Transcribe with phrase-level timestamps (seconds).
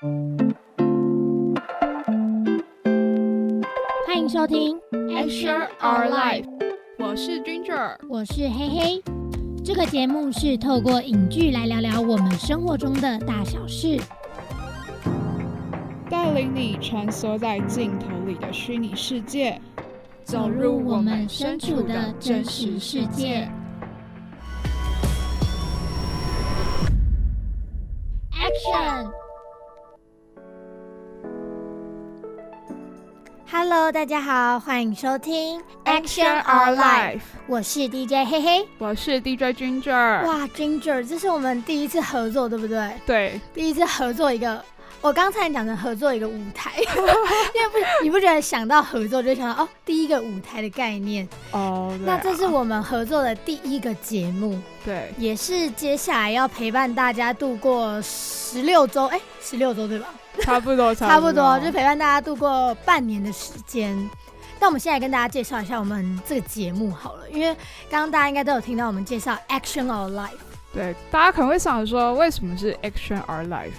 [0.00, 0.10] 欢
[4.16, 6.44] 迎收听 Share Our Life，
[6.98, 9.02] 我是 Ginger，我是黑黑。
[9.64, 14.00] 这个节目是透过影剧来聊聊我们生活中的大小事，
[16.08, 19.60] 带领你穿梭在镜头里的虚拟世界，
[20.22, 23.50] 走入我们身处的真实世界。
[33.68, 40.24] Action！Hello，大家好，欢迎收听 Action Our Life，我是 DJ 嘿嘿，我是 DJ Ginger。
[40.26, 42.90] 哇，Ginger，这是我们第一次合作，对不对？
[43.04, 44.64] 对，第一次合作一个，
[45.02, 51.94] 我刚才讲的合作一个舞台， 因为不，你不觉得想到合作就想到哦，第一个舞台的概念哦。
[52.06, 60.06] 那这是我们合作的第一个节目，对，也是接下来要陪伴大家度过十六周，哎，十六周对吧？
[60.44, 63.96] 差不多，差不多，就陪伴大家度过半年的时间。
[64.60, 67.54] 那我们现在跟大家介绍一下我们这个节目好了，因为
[67.88, 70.40] 刚刚大家应该都有听到我们介绍 Action Our Life。
[70.72, 73.72] 对，大家可能会想说，为什么是 Action Our Life？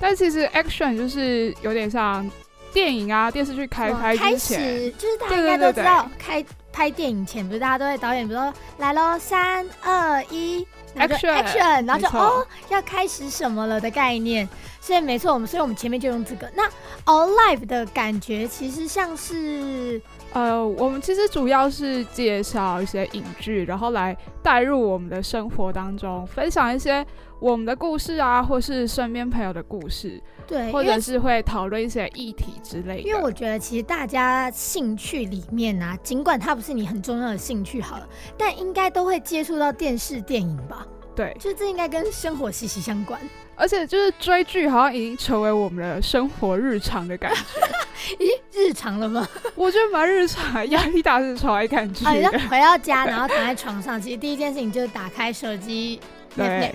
[0.00, 2.30] 但其实 Action 就是有点像
[2.72, 6.44] 电影啊、电视剧开拍之前，就是大家应该都知道，开
[6.76, 10.66] 拍电影前不是大家都会导演，比如说来喽，三二一。
[10.96, 14.48] action，然后就哦，要开始什么了的概念，
[14.80, 16.50] 所以没错，我们所以我们前面就用这个。
[16.54, 16.66] 那
[17.04, 20.00] all life 的感觉其实像是，
[20.32, 27.04] 呃，我们其实主要是介绍一些影剧，然后来带入我们的生活当中，分享一些
[27.40, 30.22] 我们的故事啊，或是身边朋友的故事。
[30.46, 33.08] 对，或者是会讨论一些议题之类的。
[33.08, 40.86] 因为我觉得其实大家兴趣里面啊，尽管它不是你很重要的兴趣好了，但应该都会接触到电视电影吧？
[41.14, 43.18] 对，就这应该跟生活息息相关。
[43.56, 47.40] 而且就是追剧好像已经成为我们的生活日常的感觉。
[48.18, 49.26] 咦，日常了吗？
[49.56, 52.04] 我觉得蛮日常，压力大是超爱看剧。
[52.48, 55.98] 回到家然后躺在床上，其实第一件事情就是打开手机。
[56.36, 56.70] 对，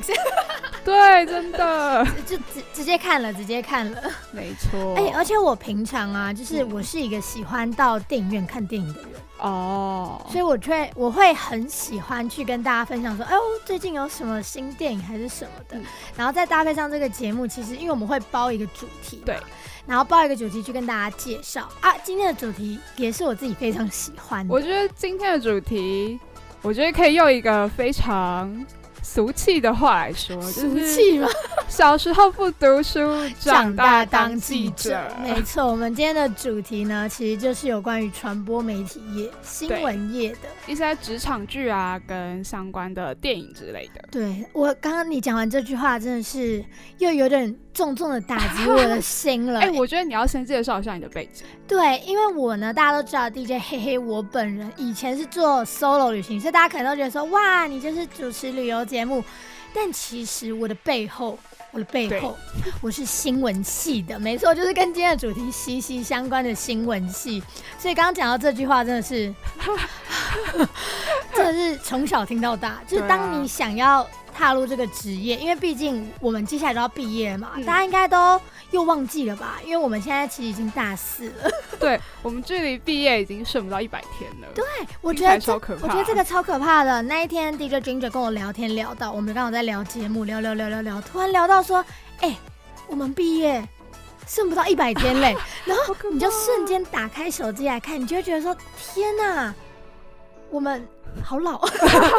[0.83, 4.01] 对，真的，就直直接看了，直接看了，
[4.31, 4.95] 没错。
[4.95, 9.09] 哎，而且我平常啊，就是我是一个喜欢到电影院看电影的人
[9.41, 15.77] 哦，所以我却我会很喜欢去跟大家分享说，哎呦，最近有什么新电影还是什么的，
[16.15, 19.35] 然后再搭配上这个节目，其实因为我们会包一个主题，对，
[19.87, 21.93] 然后包一个主题去跟大家介绍啊。
[22.03, 26.19] 今天的主题也是我自己非常喜欢，我觉得今天的主题，
[26.61, 28.65] 我觉得可以用一个非常。
[29.01, 31.27] 俗气的话来说，俗气吗？
[31.67, 32.99] 小时候不读书，
[33.39, 35.01] 长大当记者。
[35.23, 44.03] 没错，我们今天的主题呢，其实就是有关于传播媒体业、新闻业的一些职场剧啊，跟相关的电影之类的。
[44.11, 46.63] 对我刚刚你讲完这句话，真的是
[46.97, 47.55] 又有点。
[47.73, 49.59] 重重的打击我的心了。
[49.63, 51.45] 哎，我觉得你要先介绍一下你的背景。
[51.67, 59.23] 对，因为我呢，大家都知道 DJ 嘿嘿，我本人以前是做 solo 旅行，所以大家可能都觉得说，哇，你就是主持旅游节目。
[59.73, 61.39] 但其实我的背后，
[61.71, 62.37] 我的背后，
[62.81, 67.41] 我是新闻系的，没错，就是跟今天的主题息息相关的新闻系。
[67.79, 69.33] 所以刚刚讲到这句话，真的是，
[71.33, 74.05] 真的是从小听到大，就是当你想要。
[74.41, 78.41] 踏入这个职业，因为毕竟我们接下来都要毕业嘛，大家应该都
[78.71, 79.59] 又忘记了吧？
[79.63, 84.47] 因为我们现在其实已经大四了，对我们距离毕业已经剩不到一百天了。
[84.55, 84.65] 对，
[84.99, 85.85] 我觉得超可怕。
[85.85, 87.03] 我觉得这个超可怕的。
[87.03, 91.85] 那一天，DJ Ginger 跟我聊天聊到，我们刚好在聊节目，聊聊聊聊聊，突然聊到说，
[92.21, 92.35] 哎，
[92.87, 93.63] 我们毕业
[94.25, 99.53] 剩不到一百天嘞，然后你就瞬间打开手机来看，你就会觉得说，天哪，
[100.49, 100.83] 我们。
[101.23, 101.57] 好老，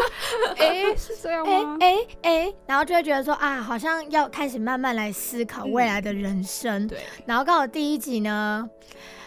[0.58, 1.76] 哎，是这样吗？
[1.80, 6.86] 哎哎，然后就会觉得说啊，好像要开始慢慢来思考未来的人生。
[6.86, 8.69] 对，然后刚好第一集呢，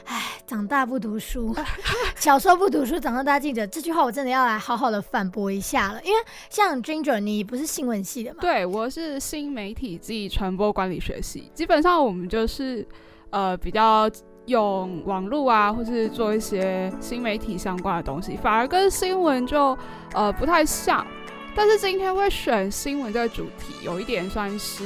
[0.05, 1.55] 哎，长大不读书，
[2.17, 6.01] 小时候不读书，长到大当记者，这句话我真的要来好好的反驳一下了。
[6.03, 8.37] 因为像 Ginger，你不是新闻系的吗？
[8.41, 12.87] 对，我是新媒体暨传播管理学系，基本上我们就是
[13.29, 14.09] 呃比较。
[14.45, 19.77] 用网络啊，或是做一些新媒体相关的东西，反而跟新闻就
[20.13, 21.05] 呃不太像。
[21.55, 24.83] 但是今天会选新闻这个主题，有一点算是，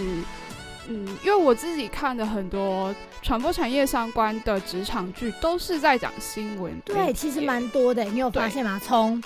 [0.88, 6.72] 嗯，因为我自己看的很多传播产业相关的职场剧，都是在讲新闻。
[6.86, 8.80] 对，其实蛮多的，你有发现吗？
[8.84, 9.22] 从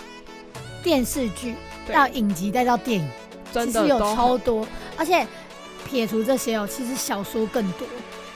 [0.81, 1.53] 电视剧
[1.91, 3.07] 到影集再到电影，
[3.51, 4.65] 其实有超多。
[4.97, 5.27] 而且
[5.85, 7.85] 撇除这些哦，其实小说更多。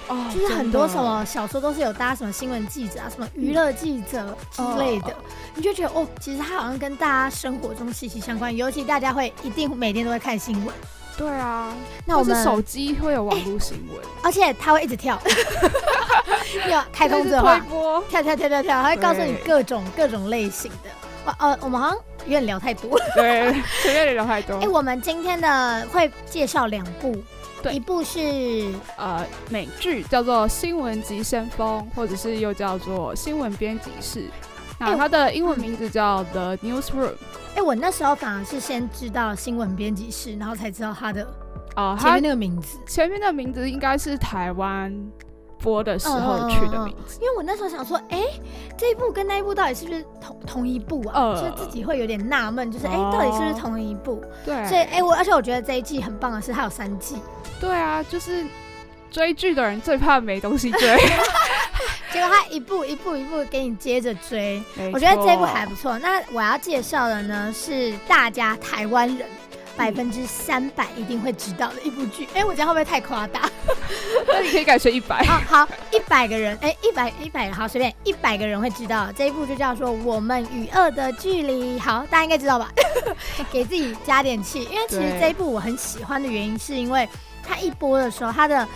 [0.07, 5.15] 哦，就是很多什么小说都是有搭什么新闻记者啊，什么娱乐记者之类的，
[5.56, 8.56] 你就觉得哦，其实它好像跟大家生活中息息相关。
[8.56, 10.74] 尤其大家会一定每天都会看新闻，
[11.18, 11.74] 对啊，
[12.06, 15.21] 那我们手机会有网络新闻，而且它会一直跳，
[16.69, 17.59] 要开通的话，
[18.09, 20.89] 跳跳跳跳跳，它会告诉你各种各种类型的。
[21.25, 22.98] 哇，呃，我们好像有点聊太多。
[22.98, 24.57] 了，对，随便聊太多。
[24.63, 27.21] 哎，我们今天的会介绍两部，
[27.72, 28.19] 一部是
[28.98, 34.19] 呃美剧，叫做《新闻急先锋》，或者是又叫做《新闻编辑室》。
[34.80, 37.14] 那它的英文名字叫 The Newsroom。
[37.56, 41.28] 哎，我那时候反而是先知道新闻编辑室，然后才知道它的
[41.75, 42.78] 哦，前面那个名字。
[42.88, 44.94] 前面的名字应该是台湾
[45.59, 47.19] 播的时候取的名字。
[47.21, 48.24] 因为我那时候想说，哎，
[48.77, 51.36] 这一部跟那一部到底是不是同同一部啊？
[51.36, 54.24] 所以自己会有点纳闷，就是哎，到底是不是同一部？
[54.45, 54.65] 对。
[54.65, 57.18] 所以哎，我而且我觉得这一季很棒的是它有三季。
[57.59, 58.45] 对啊，就是
[59.12, 60.98] 追剧的人最怕没东西追。
[62.13, 64.63] 结果他一步一步一步给你接着追，
[64.94, 66.00] 我觉得这部还不错。
[66.00, 69.27] 那我要介绍的呢是大家台湾人
[69.78, 72.28] 百分之三百一定会知道的一部剧。
[72.34, 73.50] 哎，我这样会不会太夸大？
[74.28, 75.24] 那你可以改成一百。
[75.24, 81.78] 好，好，一百个人，哎，一百一百，好，随便，一百个人会知道这一部就叫做《我们与恶的距离》。
[81.82, 82.72] 好，大家应该知道吧？
[83.52, 87.08] 给自己加点气，因为其实这一部我很喜欢的原因是因为
[87.48, 88.68] 它一播的时候，它的。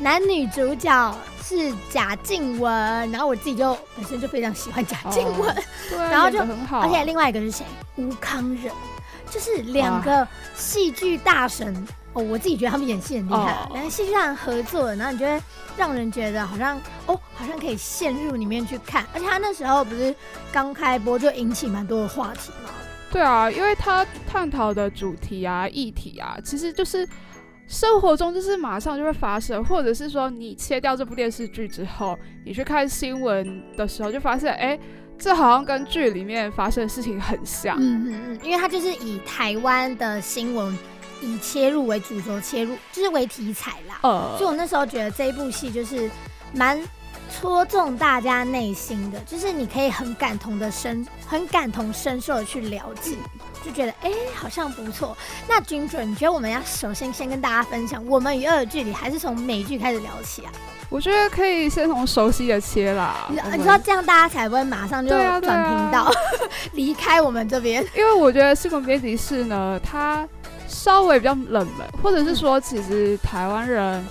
[0.00, 2.68] 男女主角是贾静雯，
[3.12, 5.54] 然后我自己就本身就非常喜欢贾静雯，
[5.88, 6.80] 对，然后就很好。
[6.80, 7.64] 而且另外一个是谁？
[7.94, 8.72] 吴康仁，
[9.34, 11.74] 就是两个戏剧大神
[12.12, 15.42] 哦，我自己觉得他们演戏很厉害，两个戏剧大神合作，然后你觉得
[15.76, 19.04] 让人觉得好像哦，好像可以陷入里面去看。
[19.12, 20.14] 而且他那时候不是
[20.52, 22.70] 刚开播就引起蛮多的话题吗？
[23.10, 27.08] 对啊，因为他探讨的主题啊、议题啊，其实就是。
[27.66, 34.78] 生活中就是马上就会发生，或者是说你切掉这部电视剧之后，你去看新闻的时候，就发现，哎，
[35.18, 37.76] 这好像跟剧里面发生的事情很像。
[37.78, 40.76] 嗯嗯嗯，因为它就是以台湾的新闻
[41.20, 43.98] 以切入为主轴切入，就是为题材啦。
[44.02, 46.10] 呃，所以我那时候觉得这一部戏就是
[46.52, 46.78] 蛮
[47.30, 53.16] 戳中大家内心的，就是你可以很感同的深，很感同身受的去了解。
[53.64, 55.16] 就觉得哎，好像不错。
[55.48, 60.52] 那君准，你觉得我们要首先先跟大家分享我们与恶的距离，还是从美剧开始聊起啊？
[60.90, 63.26] 我觉得可以先从熟悉的切啦。
[63.28, 66.12] 你知道这样大家才不会马上就转频道
[66.74, 67.84] 离开我们这边。
[67.96, 70.28] 因为我觉得新闻编辑室呢，它
[70.68, 74.04] 稍微比较冷门，或者是说其实台湾人。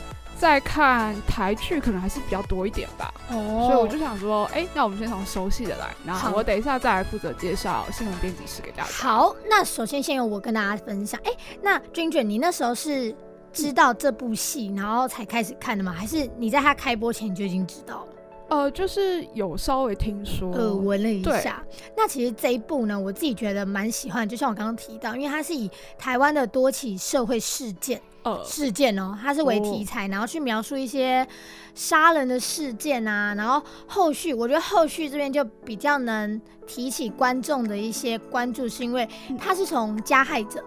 [0.44, 8.92] 再看台剧可能还是比较多一点吧，哦，所以我就想说，哎，那我们先从熟悉的来，然后我等一下再来负责介绍新闻编辑室给大家。
[8.92, 11.32] 好，那首先先由我跟大家分享，哎，
[11.62, 13.16] 那君君，你那时候是
[13.54, 15.94] 知道这部戏，然后才开始看的吗？
[15.94, 18.08] 还是你在它开播前就已经知道了？
[18.50, 21.64] 呃，就是有稍微听说，耳闻了一下。
[21.96, 28.02] 那其实这一部呢，我自己觉得蛮喜欢，就像我刚刚提到，因为它是以台湾的多起社会事件。
[28.46, 31.28] 事件哦，它是为题材，然后去描述一些
[31.76, 39.08] 杀人的事件啊，然后后续我觉得后续这边就比较能提起观众的一些关注，是因为
[39.40, 40.64] 它是从加害者、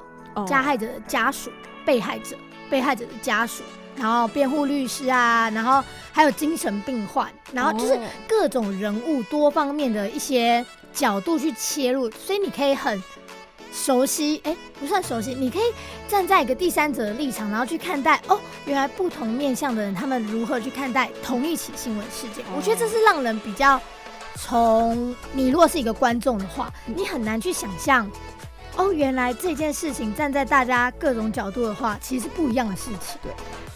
[0.47, 1.51] 加害者的家属、
[1.85, 2.37] 被害者、
[2.69, 3.63] 被害者的家属，
[3.97, 5.83] 然后辩护律师啊，然后
[6.13, 7.99] 还有精神病患，然后就是
[8.29, 13.03] 各种人物多方面的一些角度去切入，所以你可以很。
[13.77, 15.63] 熟悉哎，不算熟悉，你可以
[16.09, 22.43] 站在一个第三者的立场，然后去看待哦，原来不同面向的人他们如何去看待同一起新闻事件。
[22.57, 23.79] 我觉得这是让人比较
[24.35, 28.11] 从你如果是一个观众的话，你很难去想象
[28.77, 33.19] 哦，原来这件事情站在大家各种角度的话，其实是不一样的事情。
[33.23, 33.31] 对，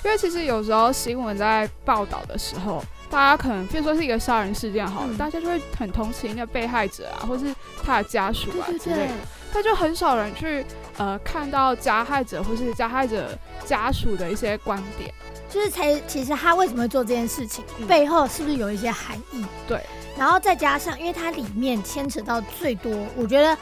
[0.05, 9.15] 因为其实有时候新闻在报道的时候，大家可能比如说是一个杀人事件好了，大家就会很同情那个被害者啊，或是他的家属啊之类的。
[9.53, 10.65] 他就很少人去
[10.97, 15.13] 呃看到加害者或是加害者家属的一些观点，
[15.49, 19.45] 就是才其实他为什么会做这件事情，背后是不是有一些含义？
[19.67, 19.81] 对，
[20.17, 23.57] 然后再加上，因为它里面牵扯到最多，我觉得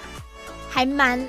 [0.69, 1.25] 还蛮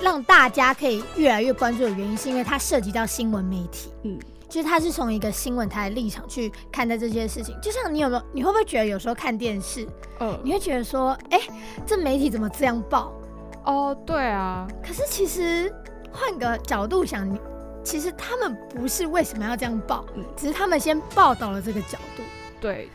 [0.00, 7.54] 让大家可以越来越关注的原因，是因为它涉及到新闻媒体，嗯，其实他是从一个新闻台的立场去看待这些事情。
[7.60, 9.86] 就像你有没有，你会不会觉得有时候看电视，
[10.20, 11.40] 嗯，你会觉得说，哎，
[11.86, 13.12] 这媒体怎么这样报？
[13.64, 14.66] 哦，对啊。
[14.82, 15.72] 可是其实
[16.12, 17.28] 换个角度想，
[17.84, 22.22] 其实他们不是为什么要这样报，嗯只是他们先报道了这个角度。
[22.60, 22.90] 对，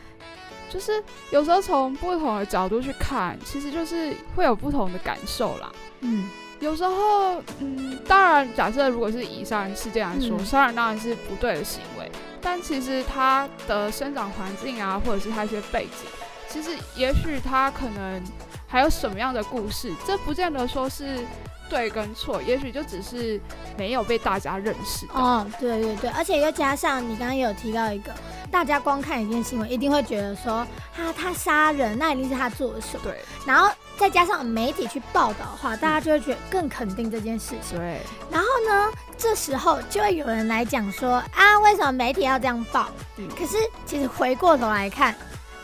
[0.68, 5.72] 就是有时候从不同的角度去看，其实就是会有不同的感受啦。
[6.00, 6.28] 嗯，
[6.60, 16.08] 有时候，嗯，当然，假设如果是以杀人事件来说，杀人当然是不对的行为，但其实他的生长环境啊，或者是他一些背景，
[16.48, 18.22] 其实也许他可能。
[18.66, 19.92] 还有什么样的故事？
[20.06, 21.24] 这不见得说是
[21.68, 23.40] 对跟错，也许就只是
[23.76, 25.06] 没有被大家认识。
[25.12, 28.12] 哦，对对对，而且又加上你刚刚有提到一个，
[28.50, 33.00] 大家光看一件新闻，一定会觉得说，他他杀人，那一定是他做的什么。
[33.04, 37.78] 对，然后再加上媒体去报道的话，大家就会觉得更肯定这件事情。
[37.78, 42.88] 对，然后呢，这时候就会有人来讲说，啊，为什么媒体要这样报？
[43.16, 43.56] 嗯可是
[43.86, 45.14] 其实回过头来看，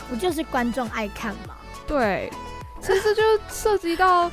[0.09, 1.54] 不就是观众爱看吗？
[1.87, 2.33] 对，
[2.80, 4.30] 其实就涉及到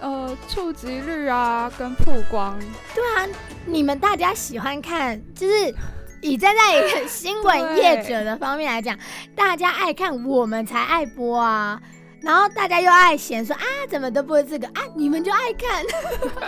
[0.00, 2.58] 呃触及率啊跟曝光。
[2.94, 3.28] 对啊，
[3.66, 5.74] 你们大家喜欢看，就是
[6.20, 8.98] 以站在一个新闻业者的方面来讲，
[9.36, 11.80] 大家爱看，我们才爱播啊。
[12.24, 14.80] 然后大家又爱嫌说啊，怎么都不是这个啊？
[14.94, 15.84] 你们就爱看，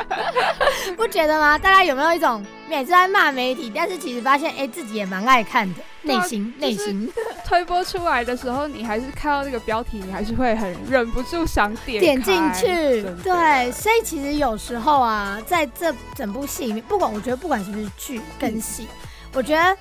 [0.97, 1.59] 不觉得吗？
[1.59, 7.13] 大家有没有一种每次在骂媒体，但是其实发现哎、自己也蛮爱看的，内心就是内心。
[7.45, 18.89] 推播出来的时候，你还是看到那个标题，你还是会很忍不住想点点进去对，所以其实有时候啊，在这整部戏里面，不管我觉得不管是不是剧跟戏，
[19.35, 19.77] 我觉得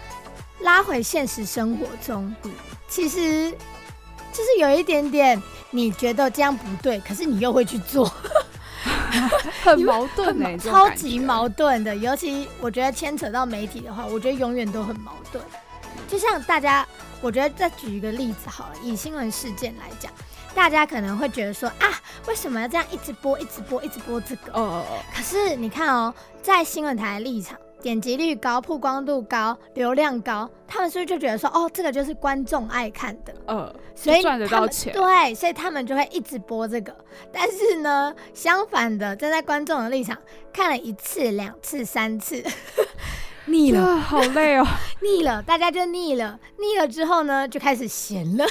[0.60, 2.52] 拉回现实生活中，嗯。
[2.88, 3.52] 其实
[4.36, 8.12] 就是有一点点你觉得这样不对，可是你又会去做，
[9.64, 11.96] 很矛盾很哎、这种超级矛盾的。
[11.96, 15.42] 尤其我觉得牵扯到媒体的话，我觉得永远都很矛盾。
[16.08, 16.86] 就像大家，
[17.22, 20.12] 我觉得再举一个例子好了，以新闻事件来讲，
[20.54, 21.88] 大家可能会觉得说啊，
[22.28, 24.52] 为什么要这样一直播、一直播、一直播这个？
[24.52, 26.14] 哦哦哦，可是你看哦，
[26.44, 34.92] 在新闻台的立场，点击率高、曝光度高、流量高，他们是不是就觉得说，哦，这个就是观众爱看的，呃，所以赚得到钱。
[34.92, 36.92] 对，所以他们就会一直播这个。
[37.32, 40.18] 但是呢，相反的，站在观众的立场，
[40.52, 42.44] 看了一次、两次、三次，
[43.46, 44.66] 腻了，啊，好累哦，
[45.04, 48.48] 腻了，大家就腻了，腻了之后呢，就开始闲了。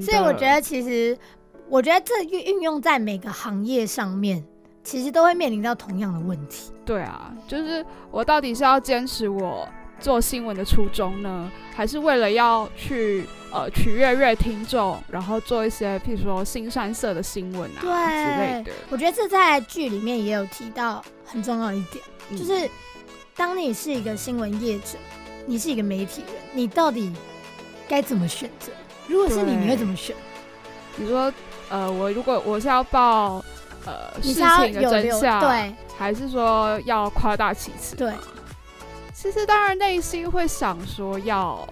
[0.00, 1.18] 所以我觉得，其实
[1.68, 4.44] 我觉得这运运用在每个行业上面，
[4.90, 6.72] 其实都会面临到同样的问题。
[6.84, 9.68] 对啊，就是我到底是要坚持我
[10.00, 22.68] 做新闻的初衷呢，还是为了要去呃取悦悦听众，然后做一些譬如说新山色的新闻啊对之类的，我觉得这在剧里面也有提到很重要一点，嗯就是
[23.36, 24.98] 当你是一个新闻业者，
[25.46, 27.14] 你是一个媒体人，你到底
[27.88, 28.72] 该怎么选择？
[29.06, 30.16] 如果是你，你会怎么选？
[30.96, 31.32] 你说
[31.68, 33.40] 呃，我如果我是要报
[33.86, 35.74] 呃事情的真相，，对。
[35.98, 37.94] 还是说要夸大其词？
[37.96, 38.12] 对，
[39.12, 41.68] 其实当然内心会想说要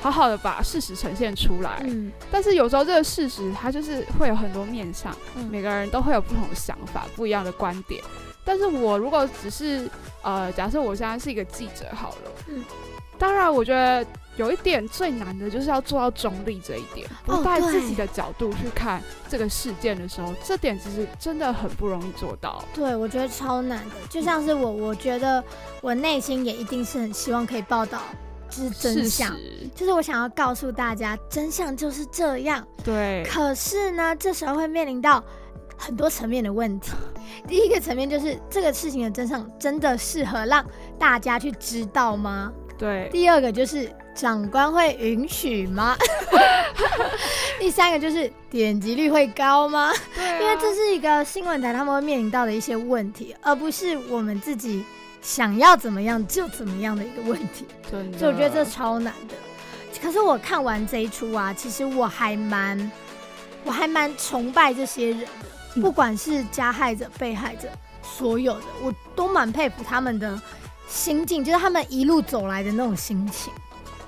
[0.00, 2.12] 好好的把事实呈现出来，嗯。
[2.30, 5.44] 但是有时候这个事实它就是会有很多面向，嗯。
[5.50, 8.02] 每个人都会有不同的想法、不一样的观点。
[8.44, 9.90] 但是我如果只是
[10.22, 12.64] 呃，假设我现在是一个记者好了，嗯。
[13.18, 14.06] 当然我觉得
[14.38, 22.64] 有一点最难的就是要做到中立这一点，不哦带自己的角度去看这个事件的时候，这点其实真的很不容易做到。
[22.72, 23.94] 对，我觉得超难的。
[24.08, 25.42] 就像是我，我觉得
[25.82, 28.00] 我内心也一定是很希望可以报道，
[28.48, 29.36] 就是真相，
[29.74, 32.64] 就是我想要告诉大家，真相就是这样。
[32.84, 35.22] 对，可是呢，这时候会面临到
[35.76, 36.92] 很多层面的问题。
[37.46, 40.64] 第一个层面就是这个事情的真相真的适合让
[40.96, 42.52] 大家去知道吗？
[42.78, 45.96] 对，第二个就是长官会允许吗？
[47.60, 49.92] 第三个就是点击率会高吗？
[50.16, 54.84] 因为这是一个新闻台他们会面临到的一些问题，而不是我们自己
[55.22, 57.64] 想要怎么样就怎么样的一个问题。
[57.88, 59.34] 所以我觉得这超难的。
[60.02, 62.90] 可是我看完这一出啊，其实我还蛮，
[63.62, 65.26] 我还蛮崇拜这些人的，
[65.76, 67.68] 嗯不管是加害者、被害者，
[68.02, 70.40] 所有的我都蛮佩服他们的
[70.88, 73.52] 心境，就是他们一路走来的那种心情。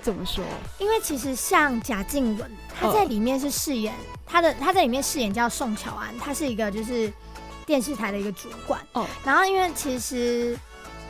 [0.02, 0.44] 怎么说？
[0.78, 3.94] 因为其实像贾静雯，她在里面是饰演
[4.26, 7.12] 她的，她在里面饰演叫宋乔安，她是一个就是
[7.66, 8.80] 电视台的一个主管。
[8.92, 10.58] 哦然后因为其实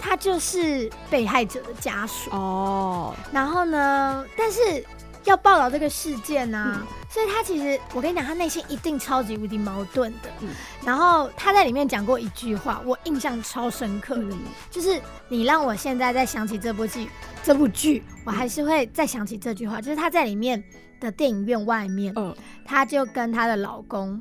[0.01, 2.31] 她就是被害者的家属。
[2.31, 4.85] 哦，然后呢，但是
[5.25, 6.87] 要报道这个事件呢、嗯。
[7.09, 10.31] 所以他其实我跟你讲，他内心一定超级无敌矛盾的。
[10.41, 10.49] 嗯。
[10.85, 14.39] 然后他在里面讲过一句话，我印象超深刻的，嗯。
[14.71, 17.09] 就是你让我现在再想起这部剧，
[17.43, 20.63] 这部剧我还是会再想起这句话，就是他在里面
[21.01, 22.35] 的电影院外面，嗯。
[22.65, 24.21] 她就跟她的老公，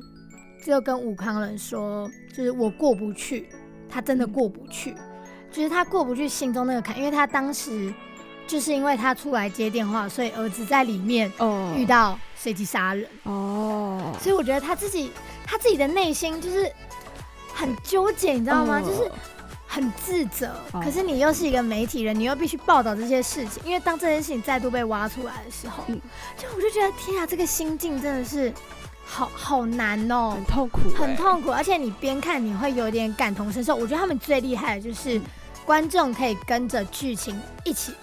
[0.64, 3.48] 就跟武康人说，就是我过不去，
[3.88, 4.94] 他真的过不去，
[5.52, 7.94] 就是他过不去心中那个坎，因为他当时
[8.50, 15.12] 就是因为他出来接电话，所以儿子在里面哦，遇到随机杀人，哦，所以我觉得他自己
[15.46, 16.68] 他自己的内心就是
[17.54, 18.80] 很纠结，你知道吗？
[18.82, 18.84] 哦。
[18.84, 19.08] 就是
[19.68, 20.80] 很自责，哦。
[20.82, 26.00] 可是你又是一个媒体人，你又必须报道这些事情，因为当这件事情再度被挖出来的时候，嗯。
[26.36, 28.52] 就我就觉得天啊，这个心境真的是
[29.04, 33.76] 好好难哦，很痛苦，很痛苦，而且你边看你会有点感同身受。
[33.76, 35.20] 我觉得他们最厉害的就是
[35.64, 37.94] 观众可以跟着剧情一起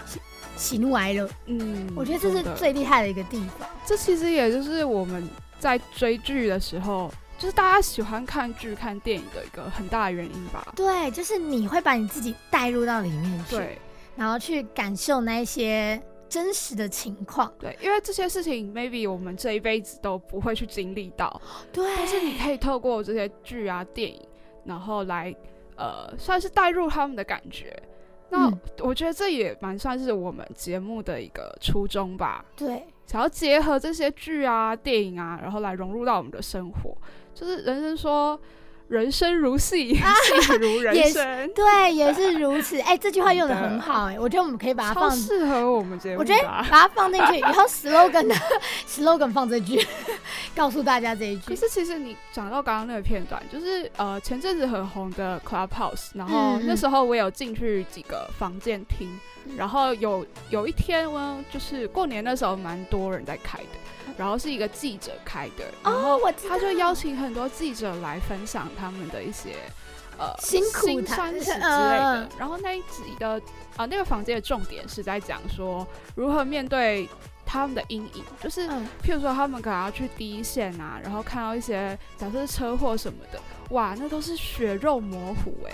[0.58, 1.30] 喜怒哀乐。
[1.46, 3.70] 嗯，我觉得这是最厉害的一个地方。
[3.86, 7.10] 这其实也就是我们在追剧的时候。
[7.40, 10.74] 就是大家喜欢看剧、看电影的一个很大的原因吧。
[10.76, 13.78] 对，就是你会把你自己带入到里面去，对，
[14.16, 17.54] 然后去感受那一些真实的情况。
[17.60, 21.40] 对，因为这些事情 maybe 我们这一辈子都不会去经历到。
[21.72, 21.86] 对。
[21.96, 24.20] 但是你可以透过这些剧啊、电影，
[24.66, 25.32] 然后来
[25.76, 27.72] 呃，算是带入他们的感觉。
[28.30, 32.44] 那我觉得这也蛮算是我们节目的一个初衷吧。
[32.56, 32.84] 对。
[33.06, 36.94] 想要结合这些剧啊、电影啊，然后来融入到我们的生活。
[37.34, 38.38] 就是人生说，
[38.88, 40.02] 人生如戏，戏
[40.60, 42.80] 如人生，对，也是如此。
[42.88, 46.20] 哎，这句话用的很好，哎，我觉得我们可以把它放适合我们节目。
[46.20, 48.36] 我觉得把它放进去以后，slogan 的
[48.88, 49.86] slogan 放这句，
[50.56, 51.48] 告诉大家这一句。
[51.48, 59.20] 可是其实你讲到刚刚那个片段，就是呃前阵子很红的 Clubhouse，然后那时候我有进去几个房间听，
[59.58, 63.66] 然后有有一天呢，就是过年那时候蛮多人在开的。
[64.18, 69.56] 然后是一个记者开的，然后他就邀请很多记者来分享他们的一些
[70.18, 72.30] 呃辛苦、辛酸史之类的。
[72.40, 73.40] 然后那一集的
[73.76, 77.08] 啊那个房间的重点是在讲说如何面对
[77.46, 78.68] 他们的阴影，就是
[79.02, 85.72] 譬如说他们可能要去第一线啊，然后看到一些假设是车祸什么的，哇，那都是血肉模糊哎。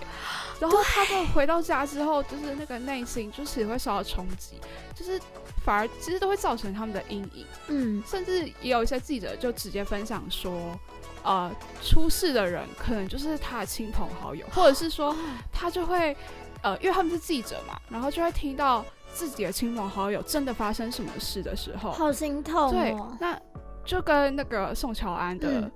[0.59, 4.59] 然后他们回到家之后，就是那个内心就是会受到冲击，
[4.95, 5.19] 就是
[5.63, 7.46] 反而其实都会造成他们的阴影。
[7.67, 10.77] 嗯，甚至也有一些记者就直接分享说，
[11.24, 11.51] 呃，
[11.82, 15.15] 出事的人可能就是他的亲朋好友， 或者是说
[15.51, 16.15] 他就会，
[16.62, 22.72] 呃，因为他们是记者嘛，然后就会听到自己的亲朋好友真的发生什么事的时候，好心痛。
[22.72, 23.39] 对，那
[23.86, 25.72] 就跟那个宋乔安的。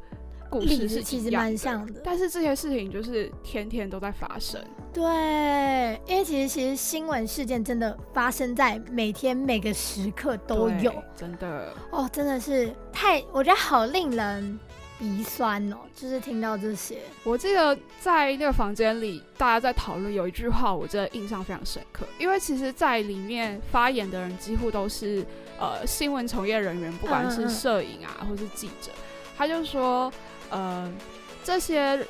[0.49, 4.61] 故事是其实蛮像的，但是这些事情就是天天都在发生。
[4.93, 5.03] 对，
[6.07, 14.59] 因为其实其实新闻事件真的发生在每天每个时刻都有，真的哦，真的是太我觉得好令人
[14.97, 16.97] 鼻酸哦，就是听到这些。
[17.23, 25.23] 我记得在那个房间里，大家在讨论有一句话，我真的印象非常深刻，因为其实，在里面发言的人几乎都是
[25.60, 28.91] 呃新闻从业人员，不管是摄影啊，或是记者，
[29.38, 30.12] 他就说。
[30.49, 30.91] 呃，
[31.43, 32.05] 这些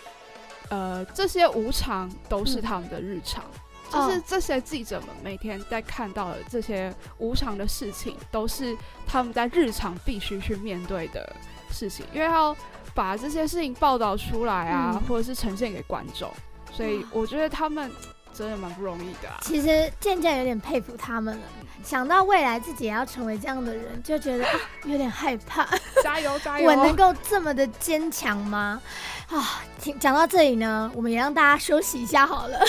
[0.70, 3.44] 呃这些无常都是他们的日常，
[3.92, 11.36] 就是这些记者们每天在看到的这些无常的事情，都是他们在日常必须去面对的
[11.72, 12.56] 事情，因为要
[12.94, 16.32] 把这些事情报道出来啊，或者是呈现给观众，
[16.74, 17.92] 所以我觉得他们
[18.38, 19.30] 真的蛮不容易的。
[19.42, 21.44] 其实渐渐有点佩服他们了。
[21.84, 25.66] 想到未来自己也要成为这样的人，就觉得啊有点害怕。
[26.04, 26.70] 加油 加油！
[26.70, 28.82] 我能够这么的坚强吗？
[29.30, 29.62] 啊，
[30.00, 32.60] 讲到这里呢，我们也让大家休息一下好了。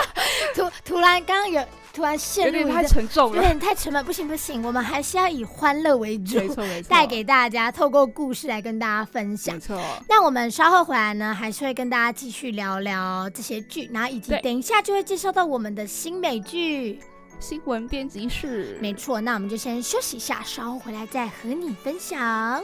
[0.54, 9.54] 突突然刚刚有突然陷入有点太沉重了，有点太沉闷，不行不行，我们还是要以欢乐为主，没错没错，带给大家透过故事来跟大家分享。
[9.54, 9.80] 没错。
[10.08, 17.00] 那我们稍后回来呢，还是会跟大家继续聊聊这些剧，然后以及等一下就会介绍到我们的新美剧。
[17.40, 22.62] 新闻编辑室，没错，那我们就先休息一下，稍后回来再和你分享。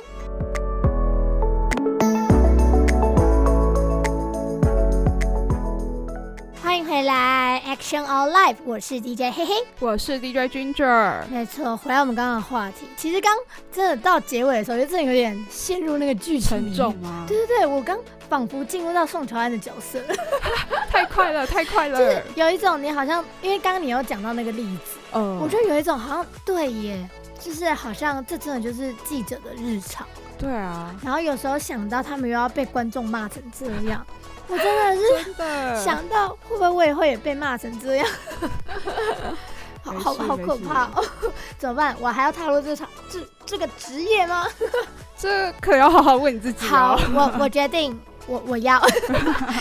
[6.69, 11.27] 欢迎回来，Action All Life，我是 DJ 嘿嘿，我是 DJ Ginger。
[11.31, 13.35] 没错，回来我们刚刚的话题，其实刚
[13.73, 17.25] 真的到结尾的时候，就真的有点陷入那个剧情沉重吗？
[17.27, 17.99] 对对对，我刚。
[18.29, 19.99] 仿佛进入到宋乔安的角色，
[20.91, 21.99] 太快了， 太快了！
[21.99, 27.09] 就是有一种你好像，因为刚刚你有讲到那个例子，嗯，我觉得有一种好像对耶，
[27.41, 30.07] 就是好像这真的就是记者的日常。
[30.39, 34.07] 对啊，然后有时候想到他们又要被观众骂成这样，
[34.49, 38.09] 我真的是想到会不会我以后也被骂成这样，
[39.85, 41.05] 好好好可怕哦！
[41.59, 41.95] 怎么办？
[42.01, 44.47] 我还要踏入这场这这个职业吗？
[45.19, 47.99] 这可要好好问你自己好，我我决定。
[48.27, 48.79] 我我要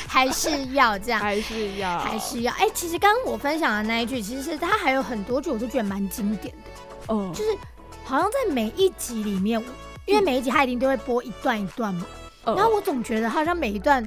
[0.10, 7.14] 还是要这样，还是要还是要哎，其实刚刚我分享的那一句，其实它还有很多句，我都觉得蛮经典的。
[7.14, 7.58] 哦，就是
[8.04, 9.64] 好像在每一集里面，
[10.06, 12.06] 因为每一集它一定都会播一段一段嘛。
[12.44, 14.06] 然后我总觉得好像每一段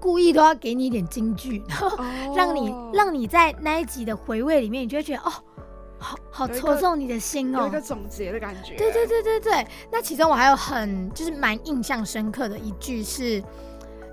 [0.00, 1.96] 故意都要给你一点金句，然后
[2.34, 5.32] 让你让你在那一集的回味里面，你就会觉得哦，
[5.98, 8.74] 好好戳中你的心哦，有一个总结的感觉。
[8.76, 9.66] 对对对对对。
[9.92, 13.42] 那其中我还有很就是蛮印象深刻的一句是。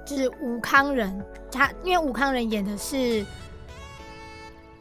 [0.09, 1.21] 就是吴康仁，
[1.51, 3.25] 他因为吴康仁演的是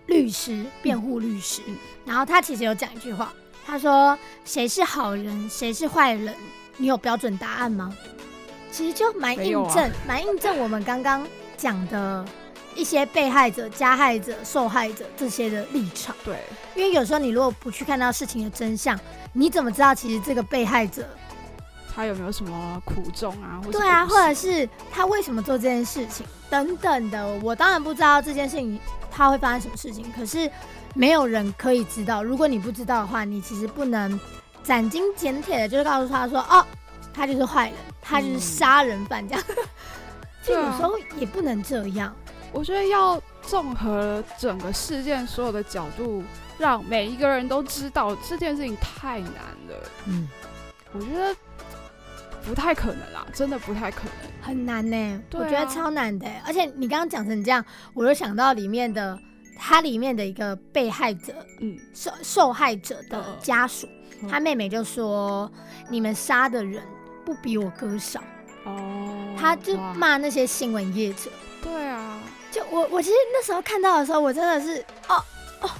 [0.06, 1.62] 律师，辩护律师。
[2.04, 3.32] 然后他其实有讲一句话，
[3.66, 4.16] 他说
[4.46, 6.32] ：“谁是好人，谁是坏人，
[6.76, 7.92] 你有标准答案吗？
[8.76, 12.22] 其实就蛮印证，蛮、印证我们刚刚讲的
[12.74, 16.14] 一些被害者、加害者、受害者这些的立场。
[16.22, 16.36] 对，
[16.74, 19.00] 因为有时候你如果不去看到事情的真相，
[19.32, 21.08] 你怎么知道其实这个被害者
[21.94, 23.58] 他有没有什么苦衷啊？
[23.64, 27.26] 或对啊，或者是他为什么做这件事情等等的？
[27.42, 28.78] 我当然不知道这件事情
[29.10, 30.50] 他会发生什么事情，可是
[30.92, 32.22] 没有人可以知道。
[32.22, 34.20] 如果你不知道的话，你其实不能
[34.62, 36.62] 斩钉截铁的，就是告诉他说，哦，
[37.14, 37.74] 他就是坏人，
[38.06, 39.44] 他就是嗯杀人犯这样。
[40.42, 42.14] 就有时候也不能这样。
[42.52, 46.22] 我觉得要综合整个事件所有的角度，
[46.56, 49.90] 让每一个人都知道这件事情太难了。
[50.06, 50.28] 嗯，
[50.92, 51.34] 我觉得
[52.44, 54.12] 不太可能啦，真的不太可能。
[54.40, 59.18] 很难呢、我觉得超难的欸、而且你刚刚讲成这样，我就想到里面的
[59.58, 63.88] 他里面的一个被害者嗯，受受害者的嗯家属，
[64.22, 65.50] 嗯他妹妹就说
[65.90, 66.80] ：“你们杀的人
[67.26, 68.22] 不比我哥少。
[68.64, 71.30] 哦，他就骂那些新闻业者。
[71.62, 72.18] 对啊，
[72.50, 75.22] 就我我其实那时候看到的时候，我真的是哦
[75.60, 75.70] 哦，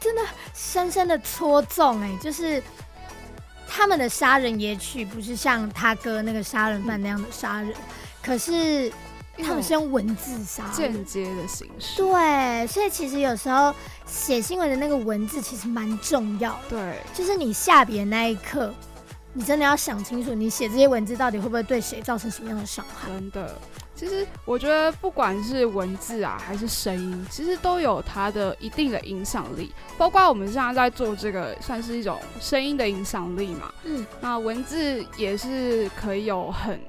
[0.00, 0.22] 真的
[0.54, 2.62] 深深的戳中哎、就是
[3.68, 7.74] 他们的杀人也许不是像他哥那个杀人犯那样的杀人，
[8.22, 8.90] 可是
[9.38, 11.04] 他们是用文字杀间。
[11.04, 11.96] 接的形式。
[11.96, 16.70] 对，所以其实有时候写新闻的那个文字其实蛮重要的。
[16.70, 18.74] 对，就是你下笔的那一刻，
[19.32, 23.08] 你真的要想清楚，你写这些文字到底会不会对谁造成什么样的伤害。
[23.08, 23.54] 真的。
[23.94, 29.70] 其实我觉得，不管是文字啊，还是声音，其实都有它的一定的影响力。
[29.98, 33.70] 包括我们现在在做这个，算是一种声音的影响力嘛。
[33.84, 36.80] 嗯，那文字也是可以有很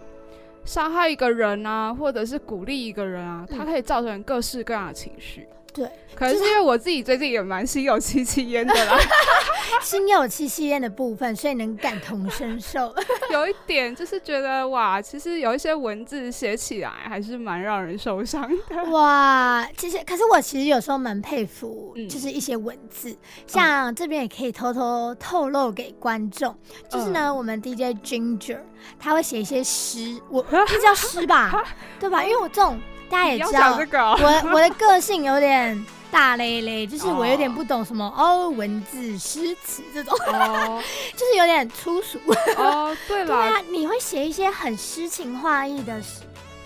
[0.64, 5.46] 伤害一个人啊，或者是鼓励一个人啊，嗯它可以造成各式各样的情绪。
[5.74, 8.98] 对，可能是因为我自己最近也蛮心有戚戚焉的啦，
[9.82, 12.94] 心有戚戚焉的部分，所以能感同身受。
[13.32, 18.84] 有一点就是觉得哇，其实有一些文字写起来还是蛮让人受伤的。
[18.92, 23.16] 哇，其实可是我其实有时候蛮佩服，嗯就是一些文字，
[23.48, 26.54] 像这边也可以偷偷透露给观众，
[26.90, 28.60] 就是呢，我们 DJ Ginger
[29.00, 31.64] 他会写一些诗，我 这叫诗吧，
[32.00, 32.24] 对吧？
[32.26, 32.78] 因为我这种
[33.12, 40.82] 大家也知道我我的个性有点大咧咧， 就是我有点不懂什么哦文字诗词这种，哦
[41.15, 42.17] 就是有点粗俗。
[42.58, 46.02] 哦，对 对，啊，你会写一些很诗情画意的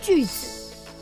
[0.01, 0.47] 句子，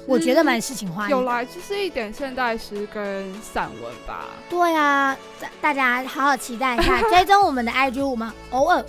[0.08, 1.17] 我觉得蛮诗情画意的。
[1.17, 4.25] 有啦，就是一点现代诗跟散文吧。
[4.49, 8.84] 对啊，大大家好好期待一下，追踪我们的 IG，我们偶尔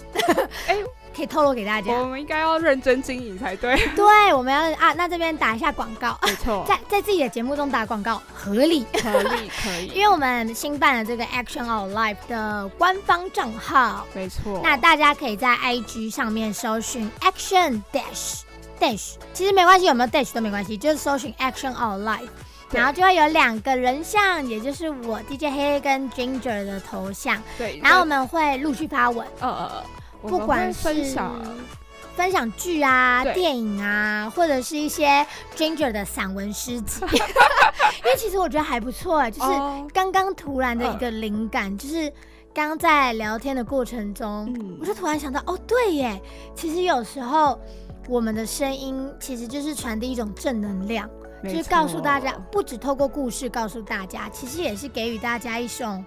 [0.67, 0.77] 哎
[1.15, 1.93] 可以透露给大家。
[1.93, 3.77] 我们应该要认真经营才对。
[3.95, 14.61] 对，我们要啊，那这边打一下广告，没错， 在在自己的节目中打广告合理，合理可以， 因为我们新办了这个 Action Our Life 的官方账号，没错。
[14.63, 18.41] 那大家可以在 IG 上面搜寻 Action Dash
[18.81, 22.29] Dash，其实没关系，有没有 Dash 都没关系，就是搜寻 Action Our Life。
[22.71, 29.85] 然后就会有两个人像，也就是我 DJ 黑黑跟 Ginger 的头像，对，然后我们会陆续发文，呃呃呃，
[30.29, 31.35] 不管是分享
[32.17, 42.09] 分享剧啊、电影啊，或者是一些 Ginger 的散文诗集， 因为其实我觉得还不错哎，就是哦刚刚突然的一个灵感，就是
[42.55, 46.21] 刚刚在聊天的过程中，嗯我就突然想到，哦，对耶，
[46.55, 47.59] 其实有时候
[48.09, 51.11] 我们的声音其实就是传递一种正能量，
[51.43, 56.05] 就是告诉大家，不只透过故事告诉大家，其实也是给予大家一种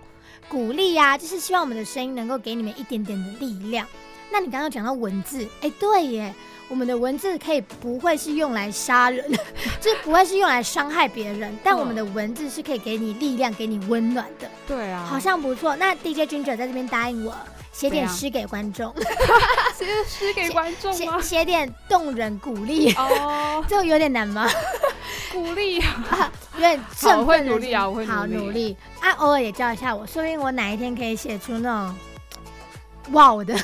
[0.50, 3.86] 鼓励呀、就是希望我们的声音能够给你们一点点的力量。
[4.32, 6.34] 那你刚刚讲到文字，哎，对耶，
[6.68, 9.26] 我们的文字可以不会是用来杀人，
[9.80, 15.76] 就是不会是用来伤害别人，但嗯我们的文字是可以给你力量、给你温暖的，对啊，好像不错。
[15.76, 17.34] 那 DJ 君者在这边答应我。
[17.78, 18.92] 写点诗给观众，
[19.78, 21.22] 写诗给观众写吗？
[21.22, 24.50] 写点动人鼓励，哦， 这个有点难吗？
[25.32, 29.12] 鼓励啊 有点振好我会奋的努力啊心好我会努力努力啊！
[29.20, 31.96] 偶尔也教一下我，说不定我哪一天可以写出那种
[33.12, 33.56] 哇哦的，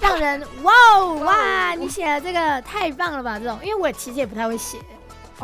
[0.00, 1.74] 让人哇哦哇！
[1.74, 3.40] 你写的这个太棒了吧？
[3.40, 4.78] 这种，因为我其实也不太会写，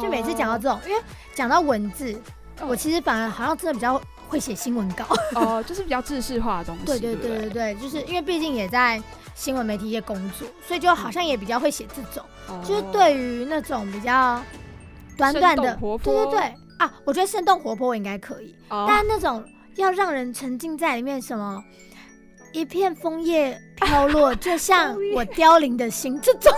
[0.01, 1.03] 就每次讲到这种，因为
[1.35, 2.13] 讲到文字，
[2.61, 5.05] 哦我其实反而好像真的比较会写新闻稿。
[5.35, 7.39] 哦，就是比较制式化的东西，对对不对？
[7.39, 9.03] 对对，就是因为毕竟也在
[9.35, 12.25] 新闻媒体业工作，所以就好像也比较会写这种。
[12.47, 12.63] 哦。
[12.65, 14.41] 就是对于那种比较
[15.17, 16.55] 短短的，活对对对。
[16.79, 18.85] 啊，我觉得生动活泼我应该可以，哦。
[18.87, 21.61] 但那种要让人沉浸在里面，什么
[22.53, 26.53] 一片枫叶飘落， 就像我凋零的心，这种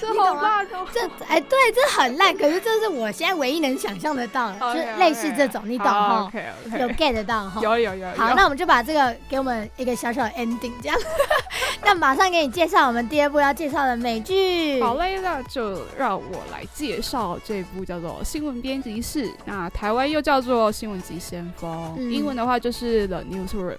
[0.00, 0.42] 这懂吗？
[0.42, 0.86] 烂哦。
[0.92, 6.30] 这哎，对，这很烂，可是这是我现在唯一能想象得到的，就是类似这种，你懂哈
[6.78, 7.60] 有 OK，get 到哈？
[7.62, 8.14] 有有有有。
[8.14, 10.98] 好，那我们就把这个给我们一个小小的 ending，这样。
[11.82, 14.82] 那马上给你介绍我们第二部要介绍的美剧。
[14.82, 23.72] 好嘞，那就让我来介绍这部叫做《新闻编辑室》，那台湾又叫做《新闻急先锋》，嗯英文的话就是《The Newsroom》。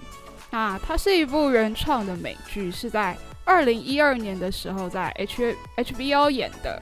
[0.49, 6.81] 那它是一部原创的美剧，是在二零一二年的时候在 H HBO 演的。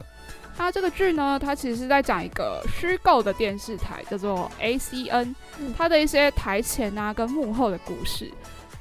[0.58, 8.30] 那这个剧呢，它其实是在讲一个虚构的电视台，叫做 ACN，嗯它的一些台前啊跟幕后的故事。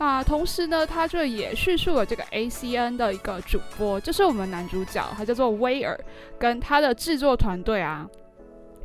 [0.00, 5.98] 那同时呢，它就也叙述了这个 ACN 的一个主播，就是我们男主角，他叫做威尔，
[6.36, 8.04] 跟他的制作团队啊，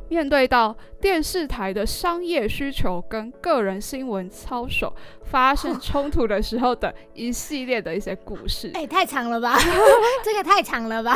[0.08, 4.92] 面对到电视台的商业需求跟个人新闻操守
[5.24, 8.70] 发生冲突的时候的一系列的一些故事。
[8.74, 9.58] 哎、太长了吧？
[10.22, 11.14] 这个太长了吧？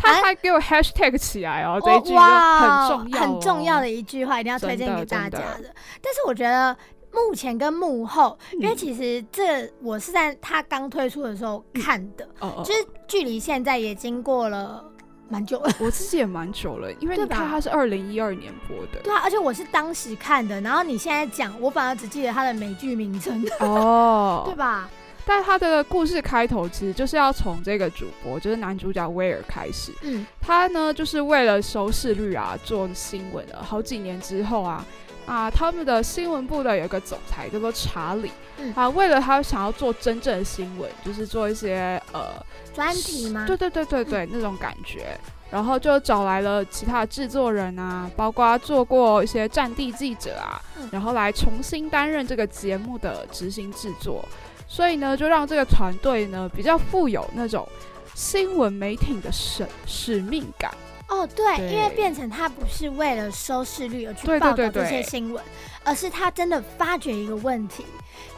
[0.00, 5.74] 他还给我 hashtag 起来哦，这一句就很重要、哦，很重要的一句话，一定要推荐给大家真的的。
[6.02, 6.76] 但是我觉得
[7.12, 14.84] 幕前跟幕后，嗯因为其实这我是在他刚推出的时候看的，哦哦就是距离现在也经过了
[15.28, 15.72] 蛮久了。
[15.80, 19.00] 我自己也蛮久了，因为你看它是二零一二年播的。
[19.02, 24.88] 对啊，而且我是当时看的，然后你现在讲，我反而只记得它的美剧名称， 哦，对吧？
[25.28, 29.90] 但他的故事开头其实就是要从这个主播，就是男主角威尔开始。
[30.02, 33.60] 嗯他呢，就是为了收视率啊，做新闻了。
[33.60, 34.86] 好几年之后啊，
[35.26, 42.34] 啊，他们的新闻部的有一个总裁叫做查理，嗯啊，为了他想要做真正的新闻，就是做一些呃
[42.72, 43.44] 专题吗？
[43.46, 45.18] 对对对对对，那种感觉。
[45.48, 54.24] 然后就找来了其他的制作人啊，包括做过一些战地记者啊，嗯然后来重新担任这个节目的执行制作。
[54.68, 57.66] 所以呢，就让这个团队呢比较富有那种
[58.14, 60.72] 新闻媒体的使使命感。
[61.08, 65.42] 哦，对，对因为变成他不是为了收视率而去报道这些新闻，
[65.84, 67.86] 而是他真的发掘一个问题，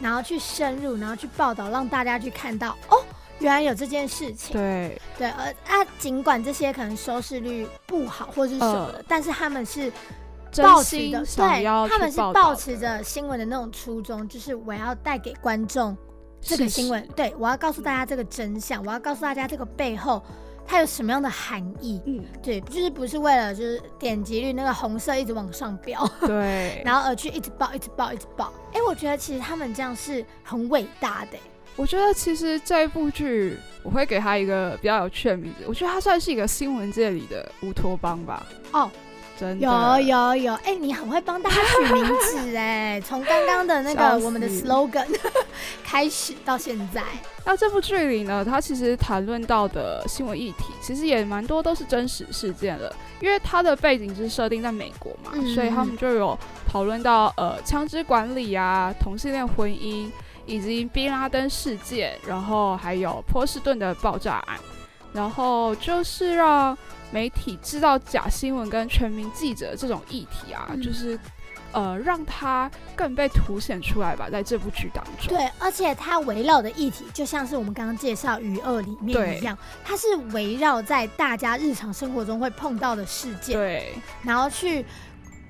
[0.01, 3.03] 然后去深入，然后去报道，让大家去看到哦，
[3.39, 4.53] 原来有这件事情。
[4.53, 9.91] 对，对，而啊，尽管这些可能收视率不好或是什么的，但是他们是
[10.53, 15.97] 真抱持着，心想对，他们是抱持着新闻的那种初衷，就是我要带给观众
[16.41, 20.23] 这个新闻实，对我要告诉大家这个真相，我要告诉大家这个背后
[20.69, 22.01] 它有什么样的含义。
[22.05, 26.83] 嗯，对，就是不是为了就是点击率那个红色一直往上飙，对。
[26.85, 28.53] 然后而去一直爆、一直爆、一直爆。
[28.75, 31.39] 哎，我觉得其实他们这样是很伟大的。
[31.75, 35.65] 我觉得其实这一部剧，我会给他一个比较有趣的名字。
[35.67, 38.45] 我觉得它算是一个新闻界里的乌托邦吧。
[38.73, 38.91] 哦，
[39.41, 45.07] 有有有，哎，你很会帮大家取名字哎， 从刚刚的那个我们的 slogan
[45.85, 47.03] 开始到现在，
[47.45, 52.95] 那这部剧里呢，它其实谈论到的新闻议题，其实也蛮多都是真实事件了。
[53.21, 55.55] 因为它的背景是设定在美国嘛，嗯。
[55.55, 60.09] 所以他们就有讨论到呃枪支管理啊、同性恋婚姻，
[60.47, 64.57] 以及宾拉登事件，然后还有波士顿的爆炸案，
[65.13, 66.79] 然后就是让
[67.11, 70.83] 媒体制造假新闻跟全民记者这种议题啊，嗯。
[70.83, 71.19] 就是
[71.73, 75.29] 呃让它更被凸显出来吧，在这部剧当中。
[75.29, 83.93] 对，而且它围绕的议题就像是我们刚刚介绍《余二》里面一样，它是围绕在大家日常生活中会碰到的事件，对。
[84.23, 84.83] 然后去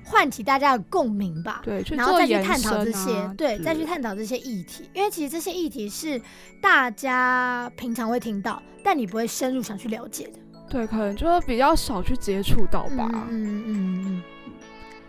[0.03, 1.61] 唤起大家的共鸣吧。
[1.63, 6.21] 对，去然后再去探讨这些，啊对，再去探讨这些议题，因为其实这些议题是
[6.61, 13.09] 大家平常会听到，但你不会深入想去了解的，对，可能就是比较少去接触到吧。
[13.11, 14.23] 嗯嗯嗯嗯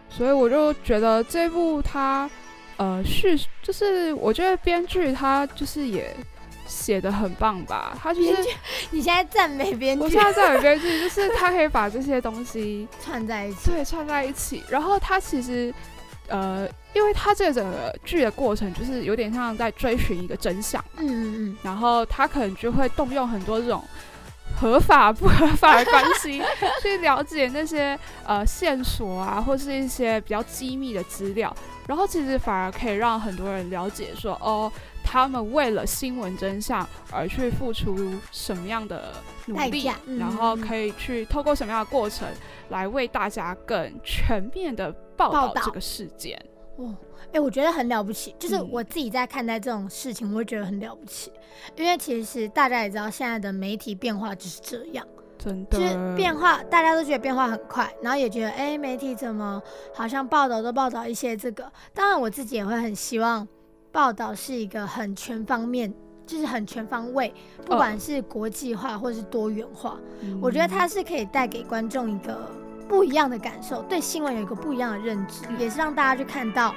[0.09, 2.29] 所以我就觉得这部它
[2.79, 6.17] 呃叙就是我觉得编剧他就是也
[6.67, 8.35] 写的很棒吧，他就是
[8.91, 15.73] 你现在赞美编剧我现在赞美编剧，就是他可以把这些东西 串在一起，对串在一起，然后他其实
[16.29, 23.85] 呃，因为他这个整个剧的过程就是有点像在追寻一个真相，嗯嗯嗯，然后他可能就会动用很多这种。
[24.57, 26.43] 合法不合法的关系，
[26.83, 31.55] 去了解那些呃线索啊，或是一些比较机密的资料，
[31.87, 34.71] 然后其实反而可以让很多人了解说，哦，
[35.03, 39.13] 他们为了新闻真相而去付出什么样的
[39.47, 42.29] 努力然后可以去透过什么样的过程
[42.69, 46.41] 来为大家更全面的报道这个事件。
[46.81, 46.95] 哦，
[47.33, 48.69] 哎、我觉得很了不起，就是嗯。
[48.71, 51.31] 我自己在看待这种事情，我会觉得很了不起，
[51.77, 55.07] 因为其实大家也知道，现在的媒体变化就是这样，
[55.39, 59.63] 真的，就是变化，大家都觉得变化很快，然后也觉得，哎、媒体怎么
[59.95, 63.47] 好像报道都报道一些这个，当然我自己也会很希望
[63.93, 65.93] 报道是一个很全方面。
[66.27, 67.35] 就是很全方位，
[67.67, 70.39] 不管是国际化或是多元化，嗯。
[70.41, 72.49] 我觉得它是可以带给观众一个
[72.91, 76.75] 不一样的感受，对新闻有一个不一样的认知，嗯也是让大家去看到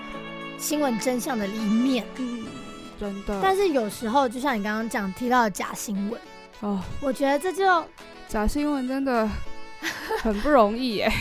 [0.59, 2.05] 新闻真相的一面。
[2.17, 2.45] 嗯，
[2.99, 3.39] 真的。
[3.41, 6.21] 但是有时候，就像你刚刚讲提到的假新闻，
[6.59, 7.83] 哦，我觉得这就
[8.27, 9.27] 假新闻真的
[10.21, 11.11] 很不容易耶，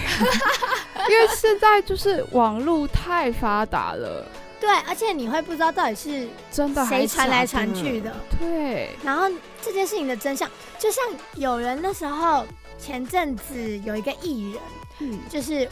[1.08, 4.26] 因为现在就是网络太发达了，
[4.60, 8.14] 对，而且你会不知道到底是真的还谁传来传去的。
[8.38, 9.26] 对，然后
[9.62, 10.46] 这件事情的真相，
[10.78, 11.02] 就像
[11.36, 12.44] 有人那时候
[12.78, 14.60] 前阵子有一个艺人，
[15.00, 15.68] 嗯，就是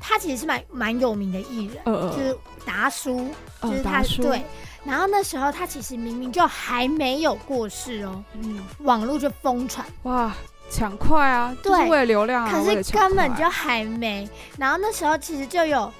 [0.00, 4.42] 他其实是蛮蛮有名的艺人，呃就是达叔，呃就是他对。
[4.84, 10.30] 然后那时候他其实明明就还没有过世哦，嗯，网络就疯传，哇，
[10.68, 14.28] 抢快啊，就是对为了流量啊，可是根本就还没。
[14.58, 15.90] 然后那时候其实就有，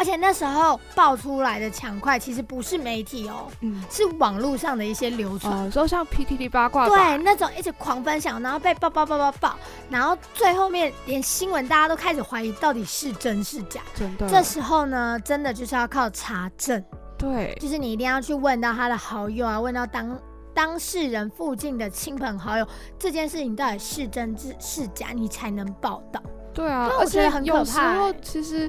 [0.00, 5.54] 而且那时候爆出来的抢快其实不是媒体哦，嗯，是网络上的一些流传。
[5.54, 9.58] 哦，说像 PTT 八卦对，那种一直狂分享，然后被爆爆爆爆爆，
[9.90, 13.82] 然后最后面连新闻大家都开始怀疑到底是真是假。
[13.94, 16.82] 真的，这时候呢，真的就是要靠查证，
[17.18, 20.18] 对，就是你一定要去问到他的好友啊，问到当
[20.54, 22.66] 当事人附近的亲朋好友，
[22.98, 26.22] 这件事情到底是真是是假，你才能报道。
[26.54, 28.68] 对啊，那我而且很可有时候其实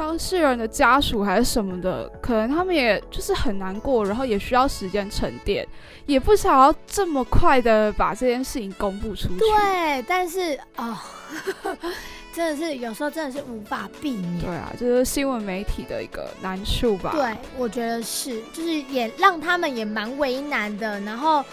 [0.00, 5.68] 当事人的家属还是什么的，可能他们也就是很难过，然后也需要时间沉淀，
[6.06, 9.38] 也不想要这么快的把这件事情公布出去。
[9.38, 10.96] 对，但是哦，
[12.32, 14.40] 真的是有时候真的是无法避免。
[14.40, 17.12] 对啊，就是新闻媒体的一个难处吧。
[17.14, 20.98] 对，我觉得是，就是也让他们也蛮为难的。
[21.00, 21.44] 然后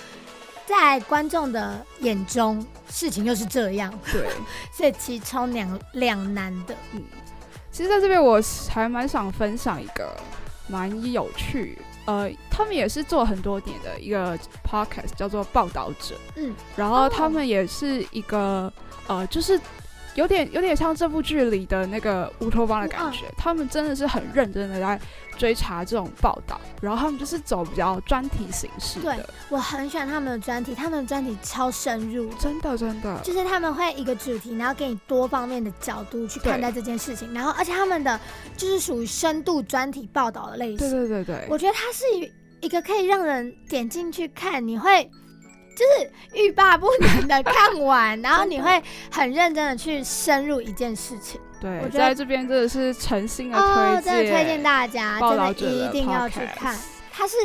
[0.65, 4.25] 在观众的眼中，事情又是这样，对，
[4.71, 6.73] 所以其实超两两难的。
[6.93, 7.03] 嗯，
[7.77, 10.11] 其实在这边我还蛮想分享一个
[10.67, 14.35] 蛮有趣，呃，他们也是做很多年的一个
[14.67, 16.15] podcast，叫做报道者。
[16.37, 18.73] 嗯，然后他们也是一个、
[19.05, 19.61] 呃，就是
[20.17, 23.25] 有点有点像这部剧里的那个乌托邦的感觉。
[23.37, 24.99] 他们真的是很认真的在
[25.37, 29.15] 追查这种报道，然后他们就是走比较专题形式对，
[29.49, 38.19] 我很喜欢他们的专题，他们的专题超深入，真的真的，就是他们会一个主题，然后给你多方面的角度去看待这件事情，然后而且他们的
[38.57, 40.77] 就是属于深度专题报道的类型。
[40.77, 45.07] 对对对对，我觉得它是一一个可以让人点进去看，你会
[45.77, 51.39] 就是欲罢不能的看完，然后你会很认真的去深入一件事情。
[51.61, 56.75] 对，我觉得在这边真的是诚心的哦，推荐，真的推荐大家，报真的一定要去看。
[57.11, 57.35] 它是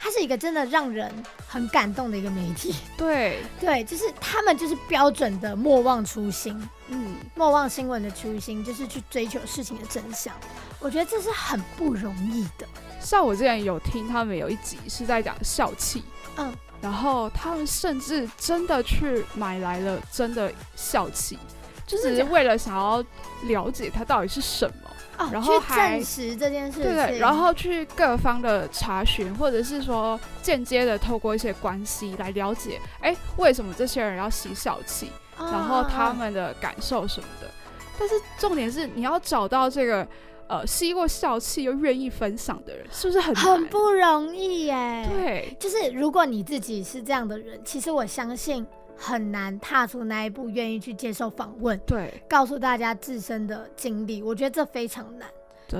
[0.00, 1.10] 它是一个真的让人
[1.46, 2.74] 很感动的一个媒体。
[2.96, 6.58] 对，对，就是他们就是标准的莫忘初心，
[6.88, 10.34] 嗯，莫忘新闻的初心，就是去追求事情的真相。
[10.80, 12.66] 我觉得这是很不容易的。
[13.00, 16.02] 像我之前有听他们有一集是在讲笑气，
[16.36, 16.52] 嗯，
[16.86, 21.36] 然后他们甚至真的去买来了真的笑气，
[21.84, 23.04] 就只是为了想要
[23.48, 24.74] 了解它到底是什么。
[25.18, 37.50] 哦，然后去还证实这件事情对，然后去各方的查询，或者是说间接的透过一些关系来了解，哎，为什么这些人要吸小气，哦然后他哦们的感受什么的。
[37.98, 40.06] 但是重点是你要找到这个
[40.48, 43.66] 呃吸过笑气又愿意分享的人，是不是很很？
[43.68, 54.22] 不容易耶。，对，就是如果你自己是这样的人，其实我相信很难踏出那一步，愿意去接受访问，对，告诉大家自身的经历。
[54.22, 55.28] 我觉得这非常难。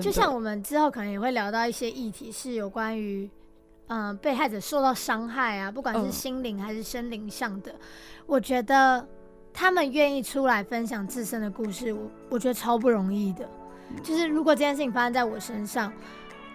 [0.03, 3.31] 就像我们之后可能也会聊到一些议题，是有关于
[3.87, 7.73] 嗯、呃被害者受到伤害啊，不管是嗯心灵还是身灵上的，
[8.27, 9.07] 我觉得
[9.55, 13.49] 他们愿意出来分享自身的故事，我我觉得超不容易的。
[14.03, 15.93] 就是如果这件事情发生在我身上，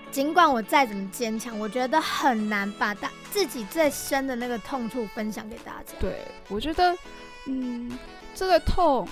[0.10, 5.94] 尽管我再怎么坚强，我觉得很难把大自己最深的那个痛处分享给大家。
[6.00, 6.96] 对，我觉得，
[7.48, 7.98] 嗯，
[8.36, 9.08] 这个痛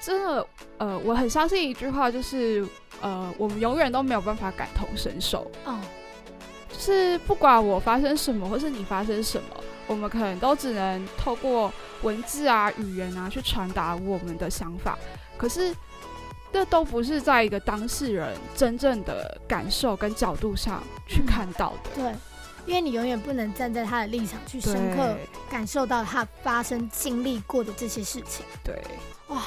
[0.00, 0.46] 真的，
[0.78, 2.66] 呃，我很相信一句话，就是，
[3.00, 5.80] 呃，我们永远都没有办法感同身受，哦，
[6.68, 9.48] 就是不管我发生什么，或是你发生什么，
[9.88, 14.98] 我们可能都只能透过文字啊、语言啊去传达我们的想法，
[15.36, 15.74] 可是。
[16.56, 22.14] 这都不是在一个当事人真正的感受跟角度上去嗯看到的，对，
[22.64, 25.18] 因为你永远不能站在他的立场去深刻
[25.50, 28.46] 感受到他发生经历过的这些事情。
[28.64, 28.82] 对，
[29.26, 29.42] 哇，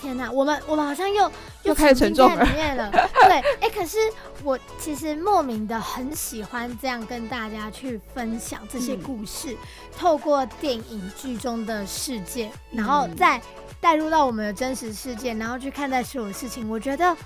[0.00, 1.30] 天呐，我们我们好像又
[1.62, 2.90] 又开始沉重里面了。
[3.22, 3.96] 对，哎、可是
[4.42, 9.56] 我其实莫名的很喜欢这样跟大家去分享这些嗯故事，
[9.96, 13.40] 透过电影剧中的世界，然后嗯再
[13.80, 16.68] 带入到我们的真实世界，然后去看待所有事情。
[16.68, 17.16] 我觉得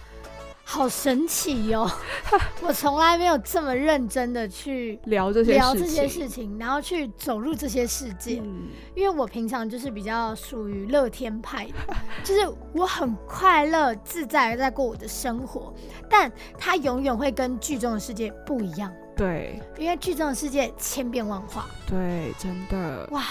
[0.65, 1.91] 好神奇哟！
[2.63, 8.41] 我从来没有这么认真的去聊这些聊这些事情，然后去走入这些世界。
[8.45, 15.75] 嗯，因为我平常就是比较属于乐天派的， 就是我很快乐自在的在过我的生活，
[16.09, 18.93] 但它永远会跟剧中的世界不一样。
[19.17, 21.67] 对，因为剧中的世界千变万化。
[21.87, 23.07] 对，真的。
[23.11, 23.25] 哇，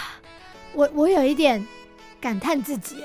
[0.74, 1.66] 我我有一点
[2.22, 3.04] 感叹自己，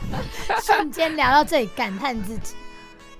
[0.64, 2.54] 瞬间聊到这里感叹自己。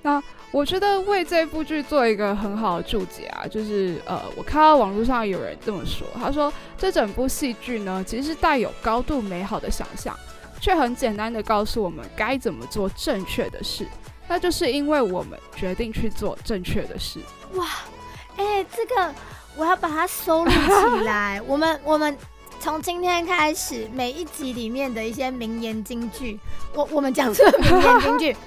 [0.01, 0.21] 那
[0.51, 10.17] 我觉得为这部剧做一个很好的注解啊，就是呃，我看到网络上有人这么说，他说这整部戏剧呢，其实是带有高度美好的想象，
[10.59, 13.87] 却很简单的告诉我们该怎么做正确的事，
[14.27, 17.19] 那就是因为我们决定去做正确的事。
[17.53, 17.67] 哇！
[18.37, 19.13] 哎，这个
[19.55, 21.41] 我要把它收录起来。
[21.47, 22.15] 我们我们
[22.59, 26.39] 从今天开始，每一集里面的一些名言金句，
[26.73, 28.37] 我我们讲出的名言金句，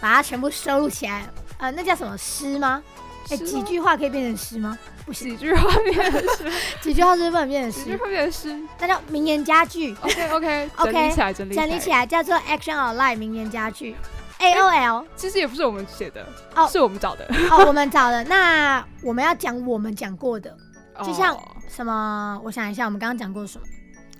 [0.00, 1.26] 把它全部收录起来。
[1.58, 2.82] 呃，那叫什么诗吗？
[3.30, 4.76] 哎，几句话可以变成诗吗？
[5.06, 9.94] 不，几句话变成诗，几句话是不能变成诗，几句话变成诗，那叫名言佳句。
[10.02, 13.94] OK OK OK，整理起来，整理起来，叫做 Action or Lie 名言佳句。
[14.38, 18.24] A O L，其实也不是我们写的，哦，是我们找的，哦，我们找的。
[18.24, 20.56] 那我们要讲我们讲过的，
[21.04, 21.38] 就像
[21.74, 23.66] 什么，我想一下，我们刚刚讲过什么，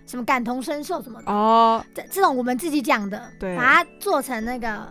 [0.07, 1.30] 什么感同身受什么的。
[1.30, 4.88] 哦，这这种我们自己讲的，对，把它做成那个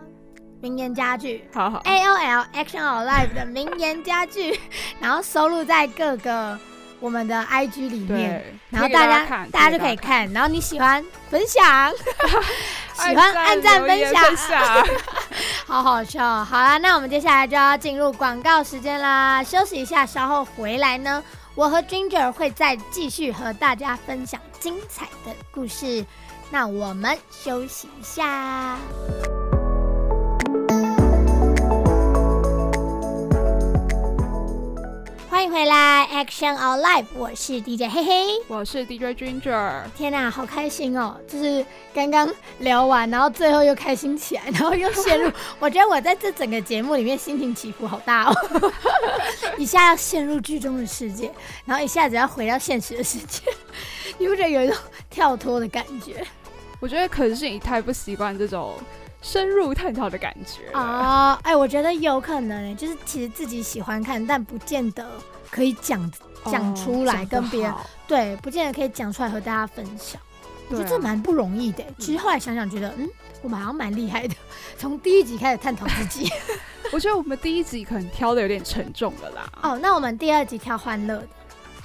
[0.61, 4.59] 名言佳句，好好，A O L Action or Life 的名言佳句，
[4.99, 6.59] 然后收录在各个
[6.99, 11.91] 我们的 I G 里面，然后大家大家就可以看，然后你喜欢分享。
[12.99, 14.21] 喜欢按赞分享，
[15.65, 16.43] 好好笑。
[16.43, 21.23] 好啦，那我们接下来就要进入广告时间啦，休息一下，稍后回来呢，
[21.59, 26.05] 我和 Ginger 会再继续和大家分享精彩的故事。
[26.49, 28.79] 那我们休息一下。
[35.39, 39.83] 欢迎回来，Action All Live，我是 DJ 嘿嘿，我是 DJ Ginger。
[39.95, 41.15] 天哪，好开心哦！
[41.29, 42.29] 就是刚刚
[42.59, 48.35] 聊完，然后最后又开心起来，然后又陷入， 我觉得我在这整个节目里面心情起伏好大哦。
[49.57, 51.31] 一下要陷入剧中的世界，
[51.63, 53.41] 然后一下子要回到现实的世界，
[54.17, 54.75] 你不觉得有一种
[55.09, 56.21] 跳脱的感觉？
[56.81, 58.75] 我觉得可能是你太不习惯这种。
[59.21, 65.09] 深入探讨的感觉啊，哎，我觉得有可能，就是其实自己喜欢看，但不见得
[65.51, 66.11] 可以讲
[66.45, 67.73] 讲出来跟别人，
[68.07, 70.19] 对，不见得可以讲出来和大家分享。
[70.69, 71.83] 我觉得这蛮不容易的。
[71.97, 73.09] 其实后来想想，觉得嗯，
[73.41, 74.35] 我们好像蛮厉害的。
[74.77, 76.31] 从第一集开始探讨自己，
[76.93, 79.51] 我觉得我们第一集可能挑的有点沉重了啦。
[79.63, 81.27] 哦，那我们第二集挑欢乐的。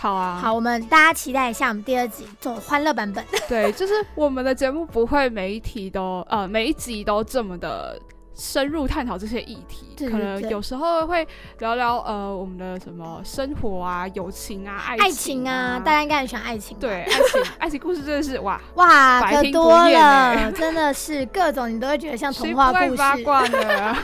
[0.04, 3.24] 好啊，好，我们大家期待一下我们第二集做欢乐版本。
[3.48, 7.98] 对，就是我们的节目不会每一题都呃每一集都这么的
[8.34, 11.26] 深入探讨这些议题，可能有时候会
[11.60, 16.76] 聊聊呃我们的什么生活啊、友情啊、爱情啊，大家应该很喜欢爱情。
[16.78, 22.96] 对， 爱情爱情故事真的是哇哇可多了， 真的是各种你都会觉得像童话故事。
[22.96, 23.96] 八卦呢，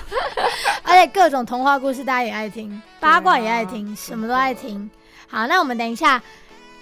[0.83, 4.91] 而且各种童话故事大家也爱听，八卦也爱听，什么都爱听。
[5.31, 6.23] 好，那我们等一下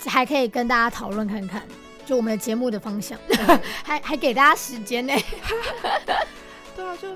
[0.06, 1.62] 还可以跟大家讨论看看，
[2.06, 3.18] 就我们的节目的方向，
[3.84, 5.12] 还还给大家时间呢。
[6.74, 7.08] 对啊，就。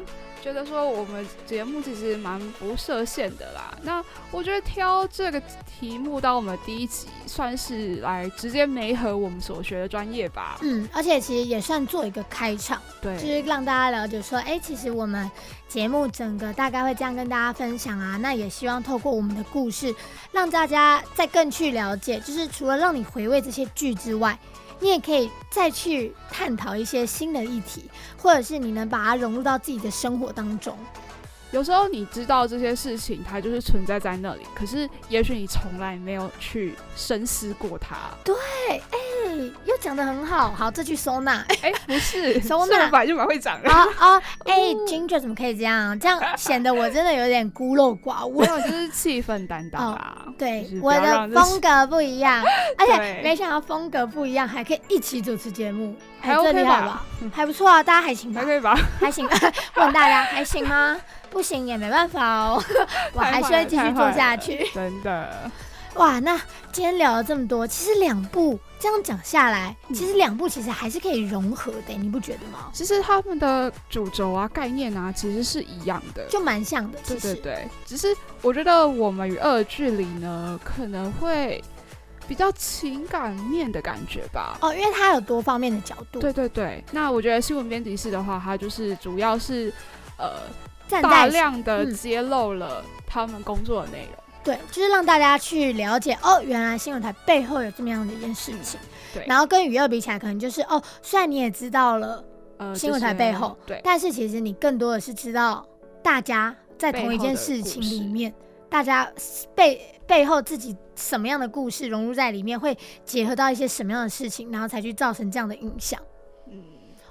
[0.43, 3.73] 觉得说我们节目其实蛮不设限的啦。
[3.83, 5.41] 那我觉得挑这个
[5.79, 10.59] 题目当我们第一集，算是来直接媒合我们所学的专业吧。
[10.63, 15.31] 嗯，而且其实也算做一个开场，对，就是让大家了解说，哎，其实我们
[15.73, 18.19] 节目整个大概会这样跟大家分享啊。
[18.19, 19.95] 那也希望透过我们的故事，
[20.31, 24.39] 让大家再更去了解，就是除了让你回味这些剧之外。
[24.81, 27.89] 你也可以再去探讨一些新的议题，
[28.21, 30.77] 或者是你能把它融入到自己的生活当中。
[31.53, 37.97] 有时候你知道这些事情，它就是存在在那里，可是也许你从来没有去深思过它。
[38.25, 38.35] 对，
[38.91, 38.99] 哎，
[39.67, 41.45] 又讲的很好，好，这句收纳。
[41.63, 43.61] 哎，不是 收纳，本来就蛮会讲。
[43.63, 45.99] 啊啊，哎，Ginger 怎么可以这样？
[46.01, 48.51] 这样显得我真的有点孤陋寡闻。
[48.51, 50.27] 我就是气氛担当啊。
[50.39, 52.43] 对，我的风格不一样，
[52.79, 57.05] 而且没想到风格不一样还可以一起主持节目，还 OK 吧？
[57.31, 58.41] 还不错啊，大家还行吧？
[58.41, 58.75] 还可以吧？
[58.99, 59.29] 还行。
[59.77, 60.97] 问大家还行吗？
[61.33, 62.63] 不行也没办法哦，
[63.15, 64.69] 我还是会继续做下去。
[64.75, 65.51] 真的，
[65.95, 66.37] 哇，那
[66.71, 72.71] 今天聊了这么多，其实两部这样讲下来，其实两部其实还是可以融合的，你不觉得吗？
[72.73, 76.99] 其实他们的主轴啊、概念啊，其实是一样的，就蛮像的。
[77.07, 81.63] 对对对，只是我觉得我们与恶的距离呢，可能会
[82.29, 84.59] 比较情感面的感觉吧。
[84.61, 86.21] 哦，因为它有多方面的角度。
[86.21, 89.73] 对对对，那我觉得新闻编辑室的话，它就是主要是
[90.19, 90.33] 呃。
[90.93, 94.23] 站大量的嗯揭露了他们工作的内容。
[94.45, 98.79] 对，就是让大家去了解哦，原来新闻台背后有这么样的一件事情。
[99.15, 102.25] 对，然后跟娱乐比起来，可能就是哦，虽然你也知道了，
[102.57, 105.65] 呃新闻台背后对但是其实你更多的是知道
[106.03, 108.35] 大家在同一件事情里面，
[108.69, 109.09] 大家
[109.55, 116.01] 背背后自己什么样的故事融入在里面，会结合到一些什么样的事情，然后才去造成这样的影响。
[116.51, 116.61] 嗯，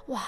[0.08, 0.22] 哇，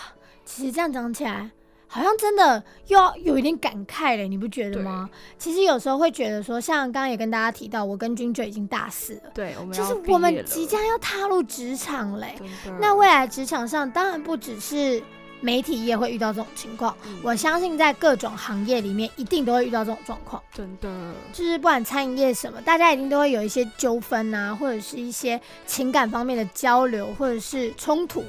[0.47, 1.51] 其实这样讲起来，
[1.95, 5.09] 好像真的又要有一点感慨嘞，你不觉得吗？
[5.39, 12.35] 其实有时候会觉得说，像刚刚也跟大家提到，我跟君就已经大四了，对，我们就是我们即将要踏入职场嘞。
[12.81, 15.01] 那未来职场上，当然不只是
[15.41, 20.43] 媒体业会遇到这种情况，嗯我相信在各种行业里面一定都会遇到这种状况。
[20.53, 20.91] 真的
[21.33, 28.25] 就是不管餐饮业什么，大家一定都会有一些纠纷啊，或者是一些情感方面的交流，或者是冲突，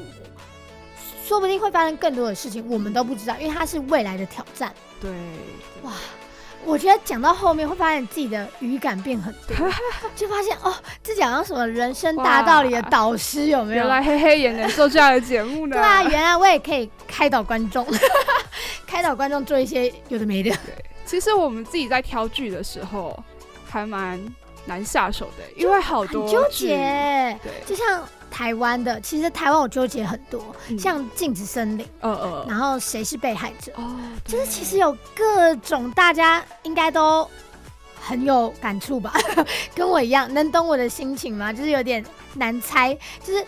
[1.26, 4.71] 说不定会发生更多的事情，我们都不知道，因为它是未来的挑战。
[5.01, 5.11] 对
[5.82, 5.91] 哇
[6.63, 9.55] 我觉得讲到后面会发现自己的语感变很多，
[10.15, 10.73] 就发现哦，
[11.03, 13.84] 自己好像什么人生大道理的导师有没有？
[13.84, 15.76] 原来黑黑也能做这样的节目呢。
[15.76, 17.86] 对啊，原来我也可以开导观众，
[18.88, 20.49] 开导观众做一些有的没的。
[20.65, 23.15] 对其实我们自己在挑剧的时候
[23.69, 24.19] 还蛮
[24.65, 28.03] 难下手的，因为好多很纠结，对，就像
[28.36, 30.77] 台湾的，其实台湾我纠结很多，嗯。
[30.77, 37.25] 像《禁止森林》，呃呃然后谁是被害者，哦，就是其实有各种大家应该都
[38.01, 39.13] 很有感触吧，
[39.73, 41.53] 跟我一样，能懂我的心情吗？
[41.53, 43.45] 就是有点难猜，就是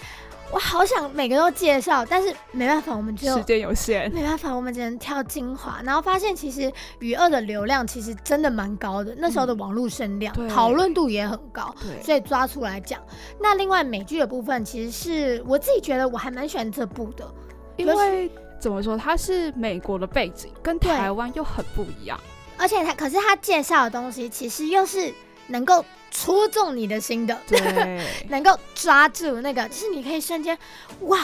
[0.51, 10.47] 我好想每个都介绍，但是没办法，我们只有时间有限，没办法，我们只能挑精华，然后发现其实娱二的流量其实真的蛮高的，那时候的网络声量、对。
[10.49, 13.01] 讨论度也很高，所以抓出来讲。
[13.39, 17.29] 那另外美剧的部分，其实是我自己觉得我还蛮喜欢这部的，
[17.75, 22.19] 因为怎么说，它是美国的背景，跟台湾又很不一样。
[22.57, 25.13] 而且它可是它介绍的东西，其实又是
[25.47, 30.57] 能够戳中你的心的，对， 能够抓住那个，就是你可以瞬间
[31.01, 31.19] 哇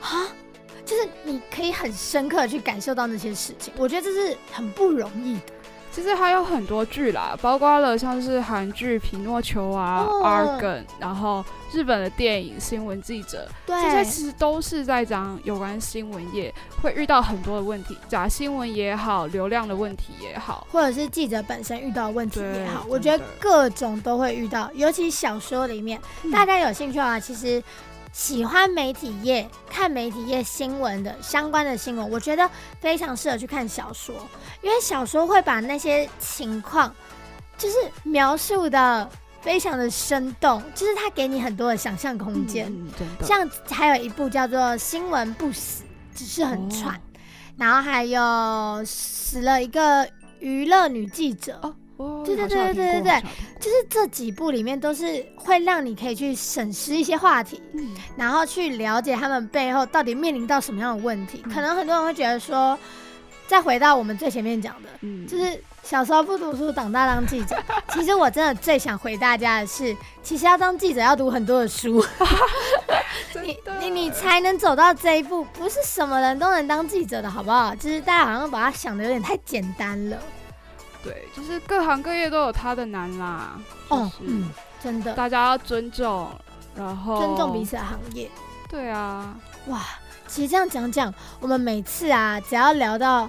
[0.00, 0.28] 啊。
[0.84, 5.52] 就是你可以很深刻的去感受到那些事情，我觉得这是很不容易的。
[5.92, 26.30] 其实还有很多剧啦，包括了像是韩剧《匹诺丘》啊，哦 Argon，然后日本的电影《新闻记者》，对，这些其实都是在讲有关新闻业会遇到很多的问题，假新闻也好，流量的问题也好，或者是记者本身遇到的问题也好，我觉得各种都会遇到，尤其小说里面，嗯。
[26.30, 27.62] 大家有兴趣的话，其实
[28.12, 32.48] 喜欢媒体业、看媒体业新闻的相关的新闻，我觉得
[32.78, 34.14] 非常适合去看小说，
[34.60, 36.94] 因为小说会把那些情况
[37.56, 39.08] 就是描述的
[39.40, 42.70] 非常的生动，就是它给你很多的想象空间。
[43.22, 45.82] 像还有一部叫做《新闻不死，
[46.14, 47.00] 只是很喘》哦。
[47.56, 50.08] 然后还有死了一个
[50.38, 53.22] 娱乐女记者，哦，哦对对对对对听过好像有听过
[53.60, 61.42] 就是这几部里面都是会让你可以去审视一些话题，嗯然后去了解他们背后到底面临到什么样的问题。
[61.44, 62.78] 嗯可能很多人会觉得说，
[63.46, 67.56] 再回到我们最前面讲的，嗯，就是小时候不读书，长大当记者。
[67.92, 72.04] 其实我真的最想回大家的是，其实要当记者要读很多的书，
[73.42, 77.74] 你你你才能走到这一步，不是什么人都能当记者的好不好？
[77.74, 80.16] 就是大家好像把它想的有点太简单了。
[81.02, 83.60] 对，就是各行各业都有它的难啦。
[83.88, 84.50] 哦，嗯，
[84.82, 86.30] 真的大家要尊重，
[86.74, 87.64] 然后尊重彼。
[87.64, 88.30] 此的行业。
[88.68, 89.34] 对啊，
[89.66, 89.80] 哇，
[90.26, 93.28] 其实这样讲讲，我们每次啊，只要聊到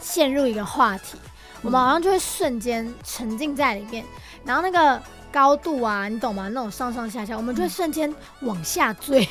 [0.00, 1.16] 陷入一个话题，
[1.62, 4.04] 我们好像就会瞬间沉浸在里面，
[4.44, 5.00] 然后那个
[5.32, 6.48] 高度啊，你懂吗？
[6.48, 9.26] 那种上上下下，我们就会瞬间往下坠，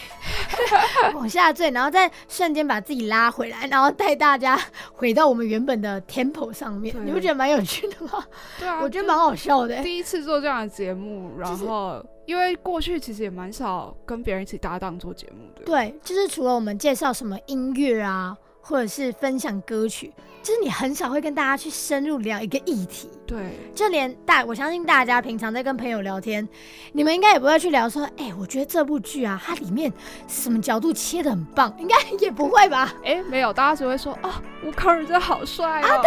[1.13, 4.59] 往下坠，然后再瞬间把自己拉回来，然后带大家
[4.93, 6.95] 回到我们原本的 tempo 上面。
[7.05, 8.25] 你不觉得蛮有趣的吗？
[8.59, 15.63] 对啊，我觉得蛮好笑的、第一次做这样的节目，然就是后因为过去其实也蛮少跟别人一起搭档做节目的。
[15.65, 23.09] 对，就是除了我们介绍什么音乐啊，或者是分享歌曲，就是你很少会跟大家去深入聊一个议题。
[23.25, 23.37] 对，
[23.73, 26.47] 就连大，我相信大家平常在跟朋友聊天，
[26.91, 29.91] 你们应该也不会去聊说，哎、我觉得这部剧啊，它里面
[30.27, 32.93] 什么角度切的很棒，应该也不会吧？
[33.05, 34.29] 哎，没有，大家只会说哦，
[34.63, 36.01] 吴康仁真的好帅哦，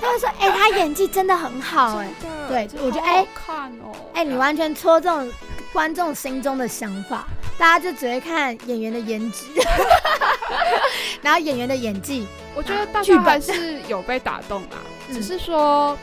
[0.00, 2.08] 他会说，哎、他演技真的很好、哎，
[2.48, 5.28] 对我觉得哎看哦，哎、你完全戳中
[5.72, 7.26] 观众心中的想法，
[7.60, 9.44] 大家就只会看演员的颜值，
[11.20, 14.80] 然后演员的演技，我觉得大家还是有被打动啊，
[15.10, 15.94] 嗯只是说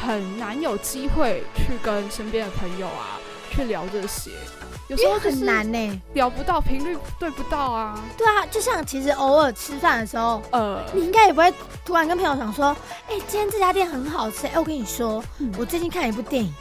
[0.00, 3.18] 很难有机会去跟身边的朋友啊
[3.50, 4.30] 去聊这些。
[4.86, 7.98] 有时候很难呢，聊不到频率对不到啊。
[8.16, 11.52] 对啊，就像其实偶尔吃饭的时候，呃，你应该也不会
[11.84, 12.66] 突然跟朋友讲说，
[13.08, 14.46] 哎，今天这家店很好吃。
[14.46, 15.24] 哎，我跟你说，
[15.58, 16.54] 我最近看了一部电影。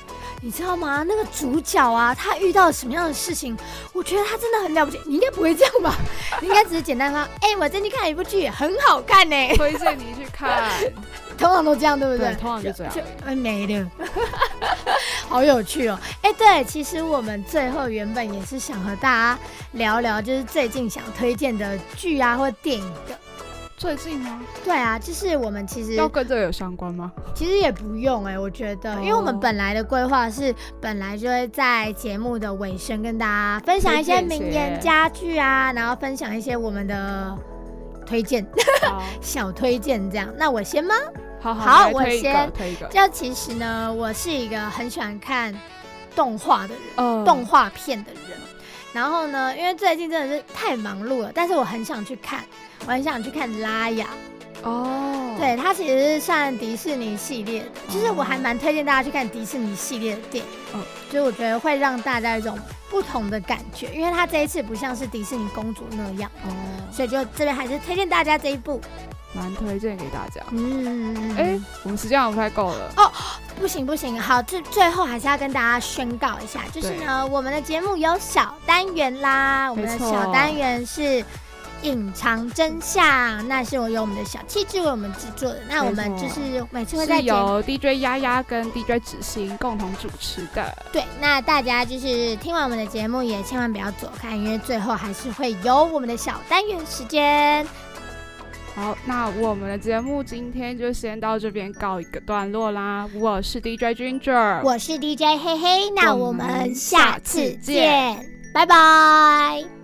[0.44, 1.06] 你知道吗？
[1.08, 3.58] 那个主角啊，他遇到什么样的事情？
[3.94, 5.00] 我觉得他真的很了不起。
[5.06, 5.96] 你应该不会这样吧？
[6.42, 10.70] 你 应该只是简单说，哎，我最近看了一部剧，很好看呢，推荐你去看。
[11.38, 12.34] 通常都这样，对不对？
[12.36, 12.94] 通常就这样。
[13.26, 13.90] 哎，没了，
[15.30, 15.98] 好有趣哦。
[16.22, 19.40] 哎，对，其实我们最后原本也是想和大家
[19.72, 23.18] 聊聊，就是最近想推荐的剧啊，或电影的。
[23.84, 24.40] 最近吗？
[24.64, 27.12] 对啊，就是我们其实要跟这个有相关吗？
[27.36, 37.38] 其实也不用哎，我觉得，因为我们本来的规划是本来就会在节目的尾声跟大家分享一些名言佳句啊，然后分享一些我们的
[38.06, 38.48] 推荐，
[39.20, 40.34] 小推荐这样。
[40.38, 40.96] 那我先吗？
[41.42, 42.88] 好，好，我先推一个。
[42.88, 45.54] 就其实呢，我是一个很喜欢看
[46.16, 48.22] 动画的人，动画片的人。
[48.94, 52.46] 然后呢，因为最近真的是太忙碌了，但是我很想去看。
[52.86, 54.08] 我很想去看拉雅。
[54.64, 57.64] 哦，对，它其实是算迪士尼系列。
[57.64, 60.82] 的，就是我还蛮推荐大家去看迪士尼系列的电影，嗯，
[61.12, 62.58] 就是我觉得会让大家一种
[62.90, 66.32] 不同的感觉，因为它这一次不像是迪士尼公主那样。
[66.46, 66.50] 哦，
[66.94, 68.38] 所以就这边还是推荐大家。
[68.38, 68.80] 这一部，
[69.34, 70.42] 蛮推荐给大家。
[70.52, 72.94] 嗯，哎，我们时间好像不太够了。
[72.96, 73.12] 哦，
[73.60, 81.22] 不行不行，好，最最后还是要跟大家宣告一下，就是呢，我们的节目有小单元啦，我们的小单元是。
[81.84, 85.60] 隐藏真相，那是我由我们的小气质为我们制作的。
[85.70, 90.76] 那我们就是每次会在由 DJ 丫丫跟 DJ 子欣共同主持的。
[90.92, 97.68] 对，那大家就是听完我们的节目，也千万不要走开，因为最后还是会有我们的小单元时间。
[98.76, 103.08] 好，那我们的节目今天就先到这边告一个段落啦。
[103.14, 108.18] 我是 DJ Ginger，我是 DJ 嘿嘿，那我们下次见，
[108.52, 109.83] 拜拜。